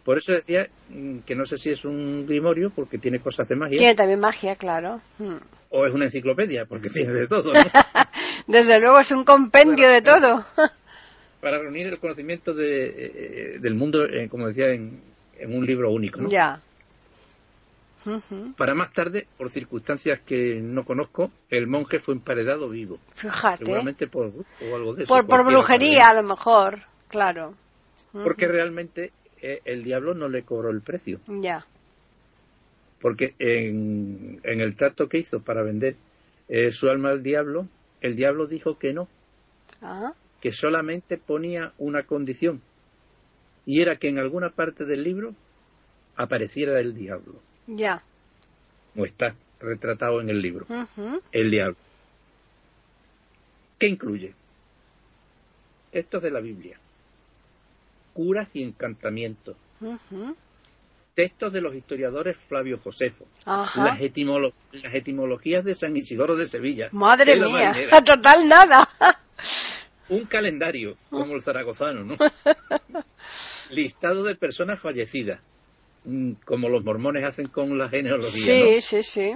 Por 0.05 0.19
eso 0.19 0.33
decía 0.33 0.69
mm, 0.91 1.19
que 1.21 1.35
no 1.35 1.45
sé 1.45 1.57
si 1.57 1.71
es 1.71 1.85
un 1.85 2.27
grimorio 2.27 2.71
porque 2.71 2.99
tiene 2.99 3.19
cosas 3.19 3.49
de 3.49 3.57
magia. 3.57 3.79
Tiene 3.79 3.95
también 3.95 4.21
magia, 4.21 4.57
claro. 4.57 5.01
Mm. 5.19 5.37
O 5.71 5.87
es 5.87 5.95
una 5.95 6.05
enciclopedia 6.05 6.67
porque 6.67 6.91
tiene 6.91 7.15
de 7.15 7.27
todo. 7.27 7.53
Desde 8.47 8.81
luego 8.81 9.01
es 9.01 9.11
un 9.11 9.25
compendio 9.25 9.89
de 9.89 10.03
todo. 10.03 10.45
para 11.41 11.59
reunir 11.59 11.87
el 11.89 11.99
conocimiento 11.99 12.55
de, 12.55 12.85
eh, 12.87 13.59
del 13.59 13.75
mundo, 13.75 14.05
eh, 14.05 14.29
como 14.29 14.49
decía, 14.49 14.71
en, 14.71 15.01
en, 15.39 15.57
un 15.57 15.65
libro 15.65 15.91
único. 15.91 16.21
¿no? 16.21 16.29
Ya. 16.29 16.61
Para 18.57 18.75
más 18.75 18.93
tarde, 18.93 19.27
por 19.37 19.51
circunstancias 19.51 20.21
que 20.21 20.61
no 20.61 20.85
conozco, 20.85 21.31
el 21.49 21.67
monje 21.67 21.99
fue 21.99 22.15
emparedado 22.15 22.69
vivo. 22.69 22.99
Fíjate. 23.15 23.65
Seguramente 23.65 24.07
por 24.07 24.27
o 24.27 24.77
algo 24.77 24.95
de 24.95 25.05
eso. 25.05 25.15
Por, 25.15 25.27
por 25.27 25.45
brujería, 25.45 26.07
a 26.09 26.15
lo 26.15 26.23
mejor, 26.23 26.83
claro. 27.09 27.55
Porque 28.13 28.47
realmente 28.47 29.13
eh, 29.41 29.61
el 29.65 29.85
diablo 29.85 30.15
no 30.15 30.29
le 30.29 30.43
cobró 30.43 30.71
el 30.71 30.83
precio. 30.83 31.21
Ya. 31.27 31.67
Porque 33.01 33.35
en, 33.39 34.41
en 34.45 34.61
el 34.61 34.77
trato 34.77 35.09
que 35.09 35.19
hizo 35.19 35.41
para 35.41 35.63
vender 35.63 35.97
eh, 36.49 36.71
su 36.71 36.89
alma 36.89 37.11
al 37.11 37.23
diablo, 37.23 37.67
el 38.01 38.15
diablo 38.15 38.47
dijo 38.47 38.79
que 38.79 38.93
no. 38.93 39.09
Ah. 39.81 40.13
Que 40.41 40.53
solamente 40.53 41.19
ponía 41.19 41.73
una 41.79 42.03
condición. 42.05 42.61
Y 43.65 43.81
era 43.81 43.97
que 43.97 44.09
en 44.09 44.19
alguna 44.19 44.51
parte 44.51 44.85
del 44.85 45.05
libro 45.05 45.35
apareciera 46.17 46.79
el 46.81 46.95
diablo. 46.95 47.41
Ya. 47.67 48.03
O 48.97 49.05
está 49.05 49.35
retratado 49.61 50.21
en 50.21 50.31
el 50.31 50.43
libro. 50.43 50.67
El 51.31 51.51
diablo. 51.51 51.77
¿Qué 53.79 53.87
incluye? 53.87 54.35
Textos 55.91 56.23
de 56.23 56.31
la 56.31 56.41
Biblia, 56.41 56.79
curas 58.15 58.49
y 58.55 58.63
encantamientos, 58.63 59.57
textos 61.15 61.53
de 61.53 61.61
los 61.61 61.75
historiadores 61.75 62.37
Flavio 62.49 62.79
Josefo, 62.83 63.27
las, 63.45 63.77
las, 63.77 64.01
etimologías 64.95 65.65
de 65.65 65.75
San 65.75 65.97
Isidoro 65.97 66.37
de 66.37 66.47
Sevilla. 66.47 66.89
Madre 66.93 67.37
mía, 67.39 67.75
total 68.05 68.49
nada. 68.49 68.89
Un 70.09 70.25
calendario, 70.25 70.97
como 71.11 71.35
el 71.35 71.43
zaragozano, 71.43 72.05
¿no? 72.05 72.17
Listado 73.71 74.25
de 74.25 74.35
personas 74.35 74.81
fallecidas, 74.81 75.41
como 76.45 76.69
los 76.69 76.85
mormones 76.85 77.25
hacen 77.25 77.49
con 77.49 77.79
la 77.79 77.89
genealogía. 77.89 78.31
Sí, 78.31 78.81
sí, 78.81 79.03
sí. 79.03 79.33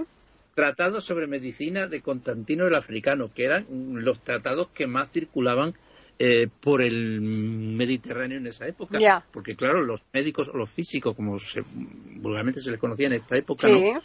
Tratados 0.55 1.05
sobre 1.05 1.27
medicina 1.27 1.87
de 1.87 2.01
Constantino 2.01 2.67
el 2.67 2.75
Africano, 2.75 3.31
que 3.35 3.45
eran 3.45 3.67
los 3.69 4.21
tratados 4.23 4.69
que 4.69 4.87
más 4.87 5.13
circulaban 5.13 5.75
eh, 6.19 6.49
por 6.61 6.83
el 6.83 7.21
Mediterráneo 7.21 8.39
en 8.39 8.47
esa 8.47 8.67
época. 8.67 8.99
Porque, 9.33 9.55
claro, 9.55 9.83
los 9.83 10.07
médicos 10.15 10.49
o 10.49 10.57
los 10.57 10.71
físicos, 10.71 11.15
como 11.15 11.39
se, 11.39 11.63
vulgarmente 12.17 12.61
se 12.61 12.71
les 12.71 12.81
conocía 12.81 13.07
en 13.09 13.13
esta 13.15 13.37
época, 13.37 13.69
¿no? 13.69 14.01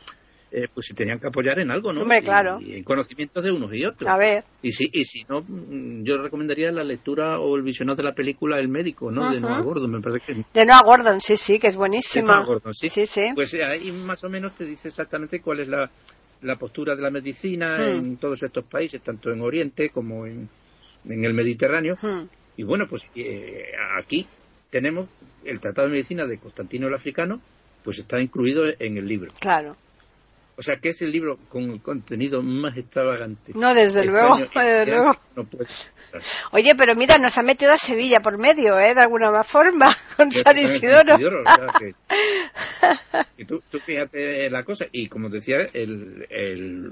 Eh, 0.54 0.68
pues 0.74 0.88
se 0.88 0.94
tenían 0.94 1.18
que 1.18 1.28
apoyar 1.28 1.60
en 1.60 1.72
algo, 1.72 1.94
¿no? 1.94 2.02
Hombre, 2.02 2.20
claro. 2.22 2.60
Y, 2.60 2.76
en 2.76 2.84
conocimientos 2.84 3.42
de 3.42 3.52
unos 3.52 3.72
y 3.74 3.86
otros. 3.86 4.10
A 4.10 4.18
ver. 4.18 4.44
Y 4.62 4.74
si, 4.74 4.90
y 4.92 5.06
si 5.06 5.24
no, 5.24 5.42
mm, 5.48 6.04
yo 6.04 6.18
recomendaría 6.18 6.74
la 6.74 6.84
lectura 6.84 7.40
o 7.40 7.56
el 7.56 7.62
visionado 7.62 7.96
de 7.96 8.04
la 8.04 8.14
película 8.14 8.60
El 8.60 8.68
médico, 8.68 9.10
¿no? 9.10 9.32
De 9.32 9.40
Noah 9.40 9.62
Gordon, 9.62 9.90
me 9.90 10.02
parece 10.02 10.26
que. 10.26 10.44
De 10.54 10.66
Noah 10.66 10.82
Gordon, 10.84 11.22
sí, 11.22 11.38
sí, 11.38 11.58
que 11.58 11.68
es 11.68 11.78
buenísima. 11.78 12.44
Gordon, 12.44 12.74
sí. 12.74 12.90
Sí, 12.90 13.06
sí. 13.06 13.32
Pues 13.34 13.54
ahí 13.54 13.94
más 13.94 14.22
o 14.26 14.30
menos 14.30 14.52
te 14.58 14.66
dice 14.66 14.90
exactamente 14.90 15.40
cuál 15.40 15.62
es 15.62 15.70
la, 15.70 15.90
la 16.42 16.58
postura 16.58 16.98
de 16.98 17.02
la 17.02 17.12
medicina 17.12 17.78
hmm. 17.78 17.98
en 17.98 18.18
todos 18.18 18.44
estos 18.44 18.66
países, 18.66 19.02
tanto 19.02 19.32
en 19.32 19.40
Oriente 19.40 19.90
como 19.90 20.26
en, 20.26 20.50
en 21.06 21.26
el 21.26 21.34
Mediterráneo. 21.34 21.96
Hmm. 22.02 22.28
Y 22.58 22.64
bueno, 22.64 22.88
pues 22.90 23.08
eh, 23.16 23.72
aquí 23.98 24.28
tenemos 24.70 25.08
el 25.46 25.62
Tratado 25.62 25.88
de 25.88 25.94
Medicina 25.94 26.26
de 26.26 26.38
Constantino 26.38 26.90
el 26.90 26.94
Africano, 26.94 27.40
pues 27.84 28.00
está 28.00 28.20
incluido 28.20 28.64
en 28.68 28.98
el 28.98 29.08
libro. 29.08 29.32
Claro. 29.40 29.78
O 30.62 30.64
sea, 30.64 30.76
que 30.76 30.90
es 30.90 31.02
el 31.02 31.12
libro 31.12 31.40
con 31.50 31.72
el 31.72 31.82
contenido 31.82 32.44
más 32.44 32.78
extravagante. 32.78 33.52
No, 33.56 33.74
desde 33.74 34.06
luego, 34.06 34.38
desde 34.38 34.86
luego. 34.86 35.12
Oye, 36.52 36.76
pero 36.78 36.94
mira, 36.94 37.18
nos 37.18 37.36
ha 37.40 37.42
metido 37.42 37.72
a 37.72 37.78
Sevilla 37.78 38.20
por 38.20 38.38
medio, 38.38 38.78
¿eh? 38.78 38.94
De 38.94 39.02
alguna 39.02 39.44
forma, 39.44 39.98
con 40.16 40.32
San 40.32 40.56
Isidoro. 40.56 41.18
y 43.40 43.46
tú, 43.46 43.64
tú, 43.72 43.80
fíjate 43.80 44.52
la 44.52 44.64
cosa, 44.64 44.86
y 44.92 45.08
como 45.08 45.30
decía, 45.30 45.66
el, 45.74 46.28
el 46.30 46.92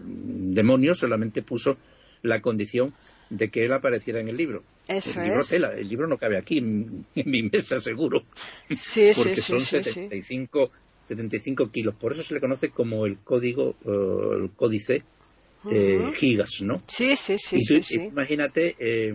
demonio 0.56 0.96
solamente 0.96 1.44
puso 1.44 1.78
la 2.24 2.42
condición 2.42 2.96
de 3.30 3.52
que 3.52 3.66
él 3.66 3.72
apareciera 3.72 4.20
en 4.20 4.30
el 4.30 4.38
libro. 4.38 4.64
Eso 4.88 5.20
el 5.20 5.28
libro 5.28 5.42
es. 5.42 5.50
Tela, 5.50 5.74
el 5.76 5.88
libro 5.88 6.08
no 6.08 6.18
cabe 6.18 6.40
aquí 6.40 6.58
en, 6.58 7.06
mi 7.14 7.44
mesa 7.44 7.80
seguro. 7.80 8.24
Sí, 8.74 9.12
porque 9.16 9.36
sí, 9.36 9.42
son 9.44 9.60
sí, 9.60 9.84
75 9.84 10.72
75 11.10 11.72
kilos. 11.72 11.96
Por 11.96 12.14
eso 12.14 12.24
se 12.24 12.36
le 12.36 12.40
conoce 12.40 12.70
como 12.70 13.06
el 13.06 13.18
código, 13.18 13.76
uh, 13.84 14.34
el 14.34 14.52
códice 14.56 15.04
eh, 15.70 16.12
gigas, 16.16 16.62
¿no? 16.62 16.76
Sí, 16.88 17.16
sí, 17.16 17.38
sí. 17.38 17.58
Y 17.58 17.62
sí, 17.64 17.84
sí. 17.84 18.02
Imagínate 18.02 18.76
eh, 18.80 19.14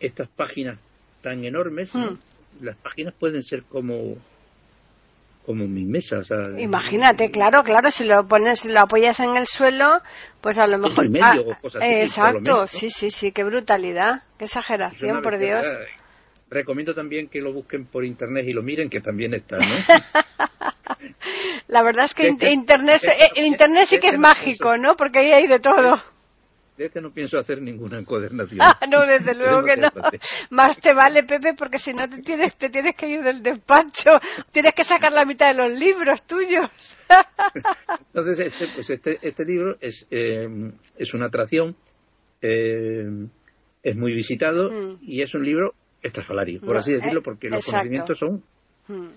estas 0.00 0.28
páginas 0.28 0.80
tan 1.20 1.44
enormes. 1.44 1.94
¿no? 1.94 2.16
Las 2.60 2.76
páginas 2.76 3.12
pueden 3.18 3.42
ser 3.42 3.64
como 3.64 4.16
como 5.44 5.66
mi 5.68 5.84
mesa. 5.84 6.18
O 6.18 6.24
sea, 6.24 6.58
Imagínate, 6.58 7.30
claro, 7.30 7.62
claro, 7.62 7.90
si 7.90 8.04
lo 8.04 8.26
pones, 8.26 8.64
lo 8.64 8.80
apoyas 8.80 9.20
en 9.20 9.36
el 9.36 9.46
suelo, 9.46 10.00
pues 10.40 10.58
a 10.58 10.66
lo 10.66 10.78
mejor. 10.78 11.08
Medio, 11.08 11.24
ah, 11.24 11.56
o 11.58 11.60
cosas 11.60 11.82
así, 11.82 11.94
exacto, 11.94 12.40
menos, 12.40 12.70
sí, 12.70 12.90
sí, 12.90 13.10
sí, 13.10 13.30
qué 13.30 13.44
brutalidad, 13.44 14.22
qué 14.38 14.46
exageración, 14.46 15.22
por 15.22 15.38
Dios. 15.38 15.64
Recomiendo 16.48 16.94
también 16.94 17.28
que 17.28 17.40
lo 17.40 17.52
busquen 17.52 17.86
por 17.86 18.04
internet 18.04 18.46
y 18.46 18.52
lo 18.52 18.62
miren, 18.62 18.88
que 18.88 19.00
también 19.00 19.34
está, 19.34 19.58
¿no? 19.58 19.64
La 21.68 21.82
verdad 21.82 22.04
es 22.04 22.14
que 22.14 22.28
internet, 22.28 23.02
eh, 23.08 23.44
internet 23.44 23.86
sí 23.86 23.98
que 23.98 24.08
es 24.08 24.18
mágico, 24.18 24.76
¿no? 24.76 24.94
Porque 24.94 25.18
ahí 25.18 25.32
hay 25.32 25.48
de 25.48 25.58
todo. 25.58 25.94
De 26.76 26.84
este 26.86 27.00
no 27.00 27.10
pienso 27.10 27.38
hacer 27.38 27.62
ninguna 27.62 27.98
encuadernación. 27.98 28.60
Ah, 28.60 28.78
no, 28.86 29.06
desde 29.06 29.34
luego 29.38 29.64
que 29.64 29.76
no. 29.76 29.88
Más 30.50 30.78
te 30.78 30.92
vale, 30.92 31.24
Pepe, 31.24 31.54
porque 31.54 31.78
si 31.78 31.92
no 31.92 32.08
te 32.08 32.18
tienes, 32.20 32.54
te 32.56 32.68
tienes 32.68 32.94
que 32.94 33.08
ir 33.08 33.22
del 33.22 33.42
despacho. 33.42 34.10
Tienes 34.52 34.74
que 34.74 34.84
sacar 34.84 35.12
la 35.12 35.24
mitad 35.24 35.48
de 35.48 35.62
los 35.62 35.78
libros 35.78 36.22
tuyos. 36.24 36.68
Entonces, 38.14 38.40
este, 38.40 38.66
pues 38.74 38.90
este, 38.90 39.18
este 39.22 39.44
libro 39.44 39.76
es, 39.80 40.06
eh, 40.10 40.46
es 40.96 41.14
una 41.14 41.26
atracción, 41.26 41.74
eh, 42.42 43.26
es 43.82 43.96
muy 43.96 44.12
visitado 44.12 44.70
Mm. 44.70 44.98
y 45.00 45.22
es 45.22 45.34
un 45.34 45.44
libro 45.44 45.74
estrafalario, 46.02 46.60
por 46.60 46.72
No, 46.74 46.78
así 46.78 46.92
decirlo, 46.92 47.20
eh, 47.20 47.22
porque 47.24 47.48
los 47.48 47.58
exacto. 47.58 47.72
conocimientos 47.78 48.18
son... 48.18 48.42
Mm. 48.88 49.08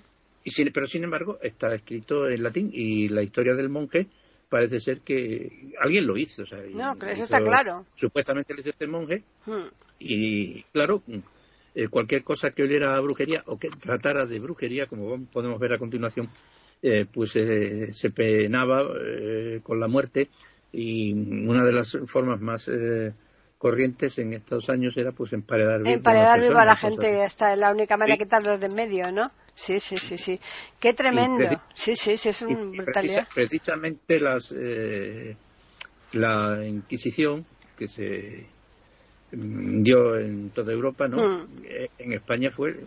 Y 0.44 0.50
sin- 0.52 0.72
pero 0.72 0.88
sin 0.88 1.04
embargo 1.04 1.38
está 1.42 1.74
escrito 1.76 2.28
en 2.30 2.42
latín 2.44 2.70
y 2.74 3.10
la 3.10 3.22
historia 3.22 3.54
del 3.56 3.70
monje 3.70 4.08
parece 4.50 4.80
ser 4.80 5.02
que 5.02 5.72
alguien 5.80 6.08
lo 6.08 6.18
hizo. 6.18 6.44
O 6.44 6.46
sea, 6.46 6.66
y 6.66 6.74
No, 6.74 6.94
eso 6.94 7.12
hizo- 7.12 7.24
está 7.24 7.42
claro. 7.42 7.86
Supuestamente 7.96 8.54
lo 8.54 8.62
hizo 8.62 8.70
este 8.70 8.88
monje 8.88 9.24
Mm. 9.46 9.68
y 10.00 10.64
claro, 10.72 11.04
eh, 11.76 11.88
cualquier 11.90 12.24
cosa 12.24 12.52
que 12.52 12.64
oliera 12.64 12.96
a 12.96 13.02
brujería 13.02 13.44
o 13.46 13.60
que 13.60 13.70
tratara 13.70 14.26
de 14.26 14.40
brujería, 14.40 14.88
como 14.88 15.24
podemos 15.26 15.60
ver 15.60 15.74
a 15.74 15.78
continuación, 15.78 16.28
eh, 16.82 17.06
pues 17.14 17.36
eh, 17.36 17.92
se 17.92 18.10
penaba 18.10 18.82
eh, 19.00 19.60
con 19.62 19.80
la 19.80 19.88
muerte 19.88 20.30
y 20.72 21.12
una 21.14 21.66
de 21.66 21.74
las 21.74 21.98
formas 22.08 22.40
más 22.42 22.68
eh, 22.70 23.12
corrientes 23.60 24.18
en 24.18 24.34
estos 24.34 24.70
años 24.70 24.96
era 24.98 25.12
pues 25.12 25.34
emparedar 25.34 25.80
viva 25.80 25.92
Emparedar 25.92 26.40
a 26.58 26.66
la 26.66 26.76
gente, 26.78 26.96
cosas 27.12 27.28
esta 27.28 27.54
es 27.54 27.60
la 27.60 27.72
única 27.72 27.98
manera 27.98 28.16
Sí. 28.16 28.20
de 28.20 28.26
quitarlos 28.26 28.60
de 28.60 28.66
en 28.68 28.74
medio, 28.74 29.12
¿no? 29.12 29.30
Sí, 29.54 29.80
sí, 29.82 29.98
sí, 29.98 30.18
sí. 30.18 30.40
Qué 30.80 30.94
tremendo. 30.94 31.46
Sí, 31.74 31.94
sí, 31.96 32.18
sí, 32.18 32.30
es 32.30 32.42
una 32.42 32.56
precisa- 32.56 32.84
brutalidad. 32.84 33.28
precisamente 33.36 34.20
las, 34.20 34.56
eh, 34.58 35.36
la 36.14 36.66
Inquisición 36.66 37.46
que 37.78 37.88
se 37.88 38.46
dio 39.32 40.18
en 40.18 40.50
toda 40.52 40.72
Europa, 40.72 41.08
¿no? 41.10 41.18
Mm. 41.18 41.48
Eh, 41.66 41.90
En 42.00 42.14
España 42.14 42.52
fue 42.52 42.80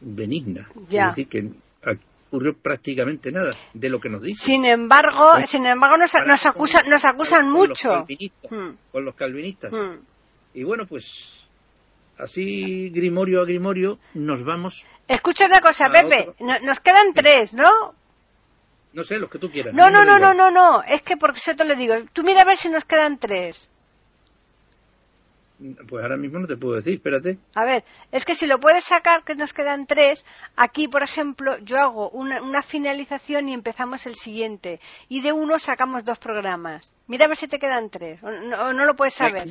benigna. 0.00 0.68
Ya. 0.88 1.10
Es 1.10 1.16
decir, 1.16 1.28
que 1.28 1.50
ocurrió 2.28 2.56
prácticamente 2.56 3.32
nada 3.32 3.54
de 3.72 3.88
lo 3.88 4.00
que 4.00 4.08
nos 4.08 4.22
dice. 4.22 4.44
Sin 4.44 4.64
embargo, 4.64 5.46
sin 5.46 5.66
embargo 5.66 5.96
nos, 5.96 6.12
nos 6.26 6.46
acusan, 6.46 6.88
nos 6.88 7.04
acusan 7.04 7.50
mucho. 7.50 7.88
Los 7.88 7.98
calvinistas, 7.98 8.52
hmm. 8.52 8.70
Con 8.92 9.04
los 9.04 9.14
calvinistas. 9.14 9.72
Hmm. 9.72 10.04
Y 10.54 10.64
bueno, 10.64 10.86
pues 10.86 11.46
así 12.18 12.90
grimorio 12.90 13.40
a 13.40 13.44
grimorio 13.44 13.98
nos 14.14 14.44
vamos. 14.44 14.86
Escucha 15.06 15.46
una 15.46 15.60
cosa, 15.60 15.88
Pepe, 15.90 16.34
nos 16.38 16.80
quedan 16.80 17.14
tres, 17.14 17.54
¿no? 17.54 17.94
No 18.92 19.04
sé, 19.04 19.18
los 19.18 19.30
que 19.30 19.38
tú 19.38 19.50
quieras. 19.50 19.74
No, 19.74 19.90
no, 19.90 20.04
no, 20.04 20.18
no, 20.18 20.34
no, 20.34 20.50
no, 20.50 20.82
es 20.82 21.02
que 21.02 21.16
porque 21.16 21.38
eso 21.38 21.54
te 21.54 21.64
lo 21.64 21.76
digo. 21.76 21.94
Tú 22.12 22.22
mira 22.22 22.42
a 22.42 22.44
ver 22.44 22.56
si 22.56 22.68
nos 22.68 22.84
quedan 22.84 23.18
tres. 23.18 23.70
Pues 25.88 26.02
ahora 26.02 26.16
mismo 26.16 26.38
no 26.38 26.46
te 26.46 26.56
puedo 26.56 26.76
decir, 26.76 26.94
espérate. 26.94 27.38
A 27.54 27.64
ver, 27.64 27.84
es 28.12 28.24
que 28.24 28.36
si 28.36 28.46
lo 28.46 28.60
puedes 28.60 28.84
sacar, 28.84 29.24
que 29.24 29.34
nos 29.34 29.52
quedan 29.52 29.86
tres, 29.86 30.24
aquí, 30.54 30.86
por 30.86 31.02
ejemplo, 31.02 31.58
yo 31.58 31.78
hago 31.78 32.10
una, 32.10 32.62
finalización 32.62 33.48
y 33.48 33.54
empezamos 33.54 34.06
el 34.06 34.14
siguiente. 34.14 34.78
Y 35.08 35.20
de 35.20 35.32
uno 35.32 35.58
sacamos 35.58 36.04
dos 36.04 36.18
programas. 36.18 36.94
Mira 37.08 37.24
a 37.24 37.28
ver 37.28 37.36
si 37.36 37.48
te 37.48 37.58
quedan 37.58 37.90
tres. 37.90 38.22
O 38.22 38.30
no, 38.30 38.84
lo 38.84 38.94
puedes 38.94 39.14
saber. 39.14 39.48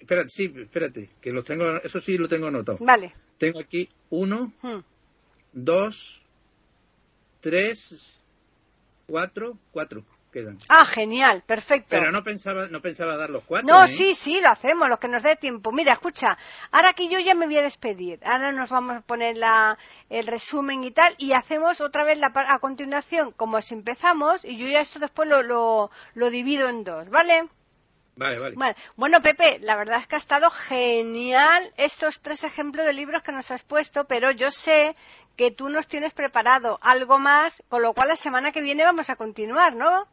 espérate, 0.00 0.28
sí, 0.28 0.52
espérate, 0.56 1.10
que 1.20 1.32
lo 1.32 1.42
tengo, 1.42 1.76
eso 1.82 2.00
sí 2.00 2.16
lo 2.16 2.28
tengo 2.28 2.46
anotado. 2.46 2.78
Vale. 2.80 3.12
Tengo 3.36 3.60
aquí 3.60 3.90
uno, 4.08 4.52
hmm. 4.62 4.80
dos, 5.52 6.24
tres, 7.40 8.14
cuatro, 9.06 9.58
cuatro. 9.70 10.04
Ah, 10.68 10.84
genial, 10.84 11.42
perfecto. 11.46 11.88
Pero 11.90 12.10
no 12.10 12.22
pensaba, 12.22 12.66
no 12.68 12.80
pensaba 12.80 13.16
dar 13.16 13.30
los 13.30 13.44
cuatro. 13.44 13.68
No, 13.68 13.84
¿eh? 13.84 13.88
sí, 13.88 14.14
sí, 14.14 14.40
lo 14.40 14.48
hacemos, 14.48 14.88
lo 14.88 14.98
que 14.98 15.08
nos 15.08 15.22
dé 15.22 15.36
tiempo. 15.36 15.72
Mira, 15.72 15.92
escucha, 15.92 16.38
ahora 16.70 16.92
que 16.94 17.08
yo 17.08 17.18
ya 17.18 17.34
me 17.34 17.46
voy 17.46 17.58
a 17.58 17.62
despedir, 17.62 18.20
ahora 18.24 18.52
nos 18.52 18.70
vamos 18.70 18.96
a 18.96 19.00
poner 19.02 19.36
la, 19.36 19.78
el 20.08 20.26
resumen 20.26 20.82
y 20.84 20.90
tal, 20.90 21.14
y 21.18 21.32
hacemos 21.32 21.80
otra 21.80 22.04
vez 22.04 22.18
la, 22.18 22.32
a 22.34 22.58
continuación, 22.58 23.32
como 23.32 23.60
si 23.60 23.74
empezamos, 23.74 24.44
y 24.44 24.56
yo 24.56 24.66
ya 24.66 24.80
esto 24.80 24.98
después 24.98 25.28
lo, 25.28 25.42
lo, 25.42 25.90
lo 26.14 26.30
divido 26.30 26.68
en 26.68 26.84
dos, 26.84 27.08
¿vale? 27.10 27.48
Vale, 28.14 28.38
vale. 28.38 28.76
Bueno, 28.96 29.22
Pepe, 29.22 29.58
la 29.60 29.76
verdad 29.76 30.00
es 30.00 30.06
que 30.06 30.16
ha 30.16 30.18
estado 30.18 30.50
genial 30.50 31.72
estos 31.78 32.20
tres 32.20 32.44
ejemplos 32.44 32.84
de 32.84 32.92
libros 32.92 33.22
que 33.22 33.32
nos 33.32 33.50
has 33.50 33.62
puesto, 33.62 34.04
pero 34.04 34.30
yo 34.32 34.50
sé 34.50 34.94
que 35.36 35.50
tú 35.50 35.70
nos 35.70 35.88
tienes 35.88 36.12
preparado 36.12 36.78
algo 36.82 37.18
más, 37.18 37.62
con 37.68 37.80
lo 37.82 37.94
cual 37.94 38.08
la 38.08 38.16
semana 38.16 38.52
que 38.52 38.60
viene 38.60 38.84
vamos 38.84 39.08
a 39.08 39.16
continuar, 39.16 39.74
¿no? 39.74 40.06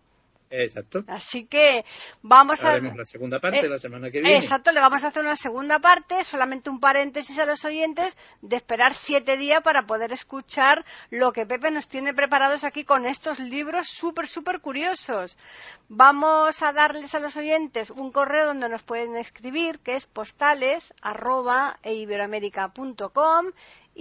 Exacto. 0.49 1.03
Así 1.07 1.45
que 1.45 1.85
vamos 2.21 2.63
a. 2.65 2.71
Haremos 2.71 2.95
la 2.95 3.05
segunda 3.05 3.39
parte 3.39 3.65
eh, 3.65 3.69
la 3.69 3.77
semana 3.77 4.09
que 4.09 4.19
viene. 4.19 4.37
Exacto, 4.37 4.71
le 4.71 4.79
vamos 4.79 5.03
a 5.03 5.09
hacer 5.09 5.23
una 5.23 5.35
segunda 5.35 5.79
parte, 5.79 6.23
solamente 6.23 6.69
un 6.69 6.79
paréntesis 6.79 7.37
a 7.39 7.45
los 7.45 7.63
oyentes, 7.65 8.17
de 8.41 8.55
esperar 8.55 8.93
siete 8.93 9.37
días 9.37 9.61
para 9.63 9.83
poder 9.83 10.11
escuchar 10.11 10.83
lo 11.11 11.31
que 11.31 11.45
Pepe 11.45 11.69
nos 11.69 11.87
tiene 11.87 12.13
preparados 12.13 12.63
aquí 12.63 12.83
con 12.83 13.05
estos 13.05 13.39
libros 13.39 13.87
súper, 13.87 14.27
súper 14.27 14.59
curiosos. 14.59 15.37
Vamos 15.87 16.63
a 16.63 16.73
darles 16.73 17.13
a 17.13 17.19
los 17.19 17.35
oyentes 17.35 17.91
un 17.91 18.11
correo 18.11 18.47
donde 18.47 18.69
nos 18.69 18.83
pueden 18.83 19.15
escribir, 19.17 19.79
que 19.79 19.95
es 19.95 20.07
postales 20.07 20.93
arroba 21.01 21.77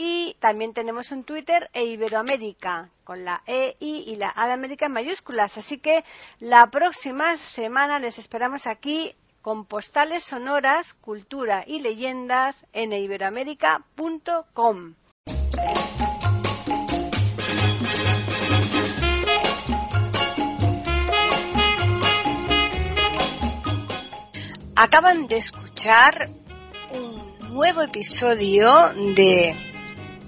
y 0.00 0.36
también 0.38 0.74
tenemos 0.74 1.10
un 1.10 1.24
Twitter 1.24 1.70
e 1.72 1.84
Iberoamérica 1.84 2.88
con 3.02 3.24
la 3.24 3.42
E, 3.46 3.74
I 3.80 4.04
y 4.06 4.14
la 4.14 4.32
A 4.36 4.46
de 4.46 4.52
América 4.52 4.86
en 4.86 4.92
mayúsculas. 4.92 5.58
Así 5.58 5.78
que 5.78 6.04
la 6.38 6.70
próxima 6.70 7.36
semana 7.36 7.98
les 7.98 8.16
esperamos 8.20 8.68
aquí 8.68 9.16
con 9.42 9.64
postales 9.64 10.22
sonoras, 10.22 10.94
cultura 10.94 11.64
y 11.66 11.80
leyendas 11.80 12.64
en 12.72 12.92
iberoamérica.com. 12.92 14.94
Acaban 24.76 25.26
de 25.26 25.38
escuchar 25.38 26.30
un 26.92 27.36
nuevo 27.52 27.82
episodio 27.82 28.70
de 29.16 29.56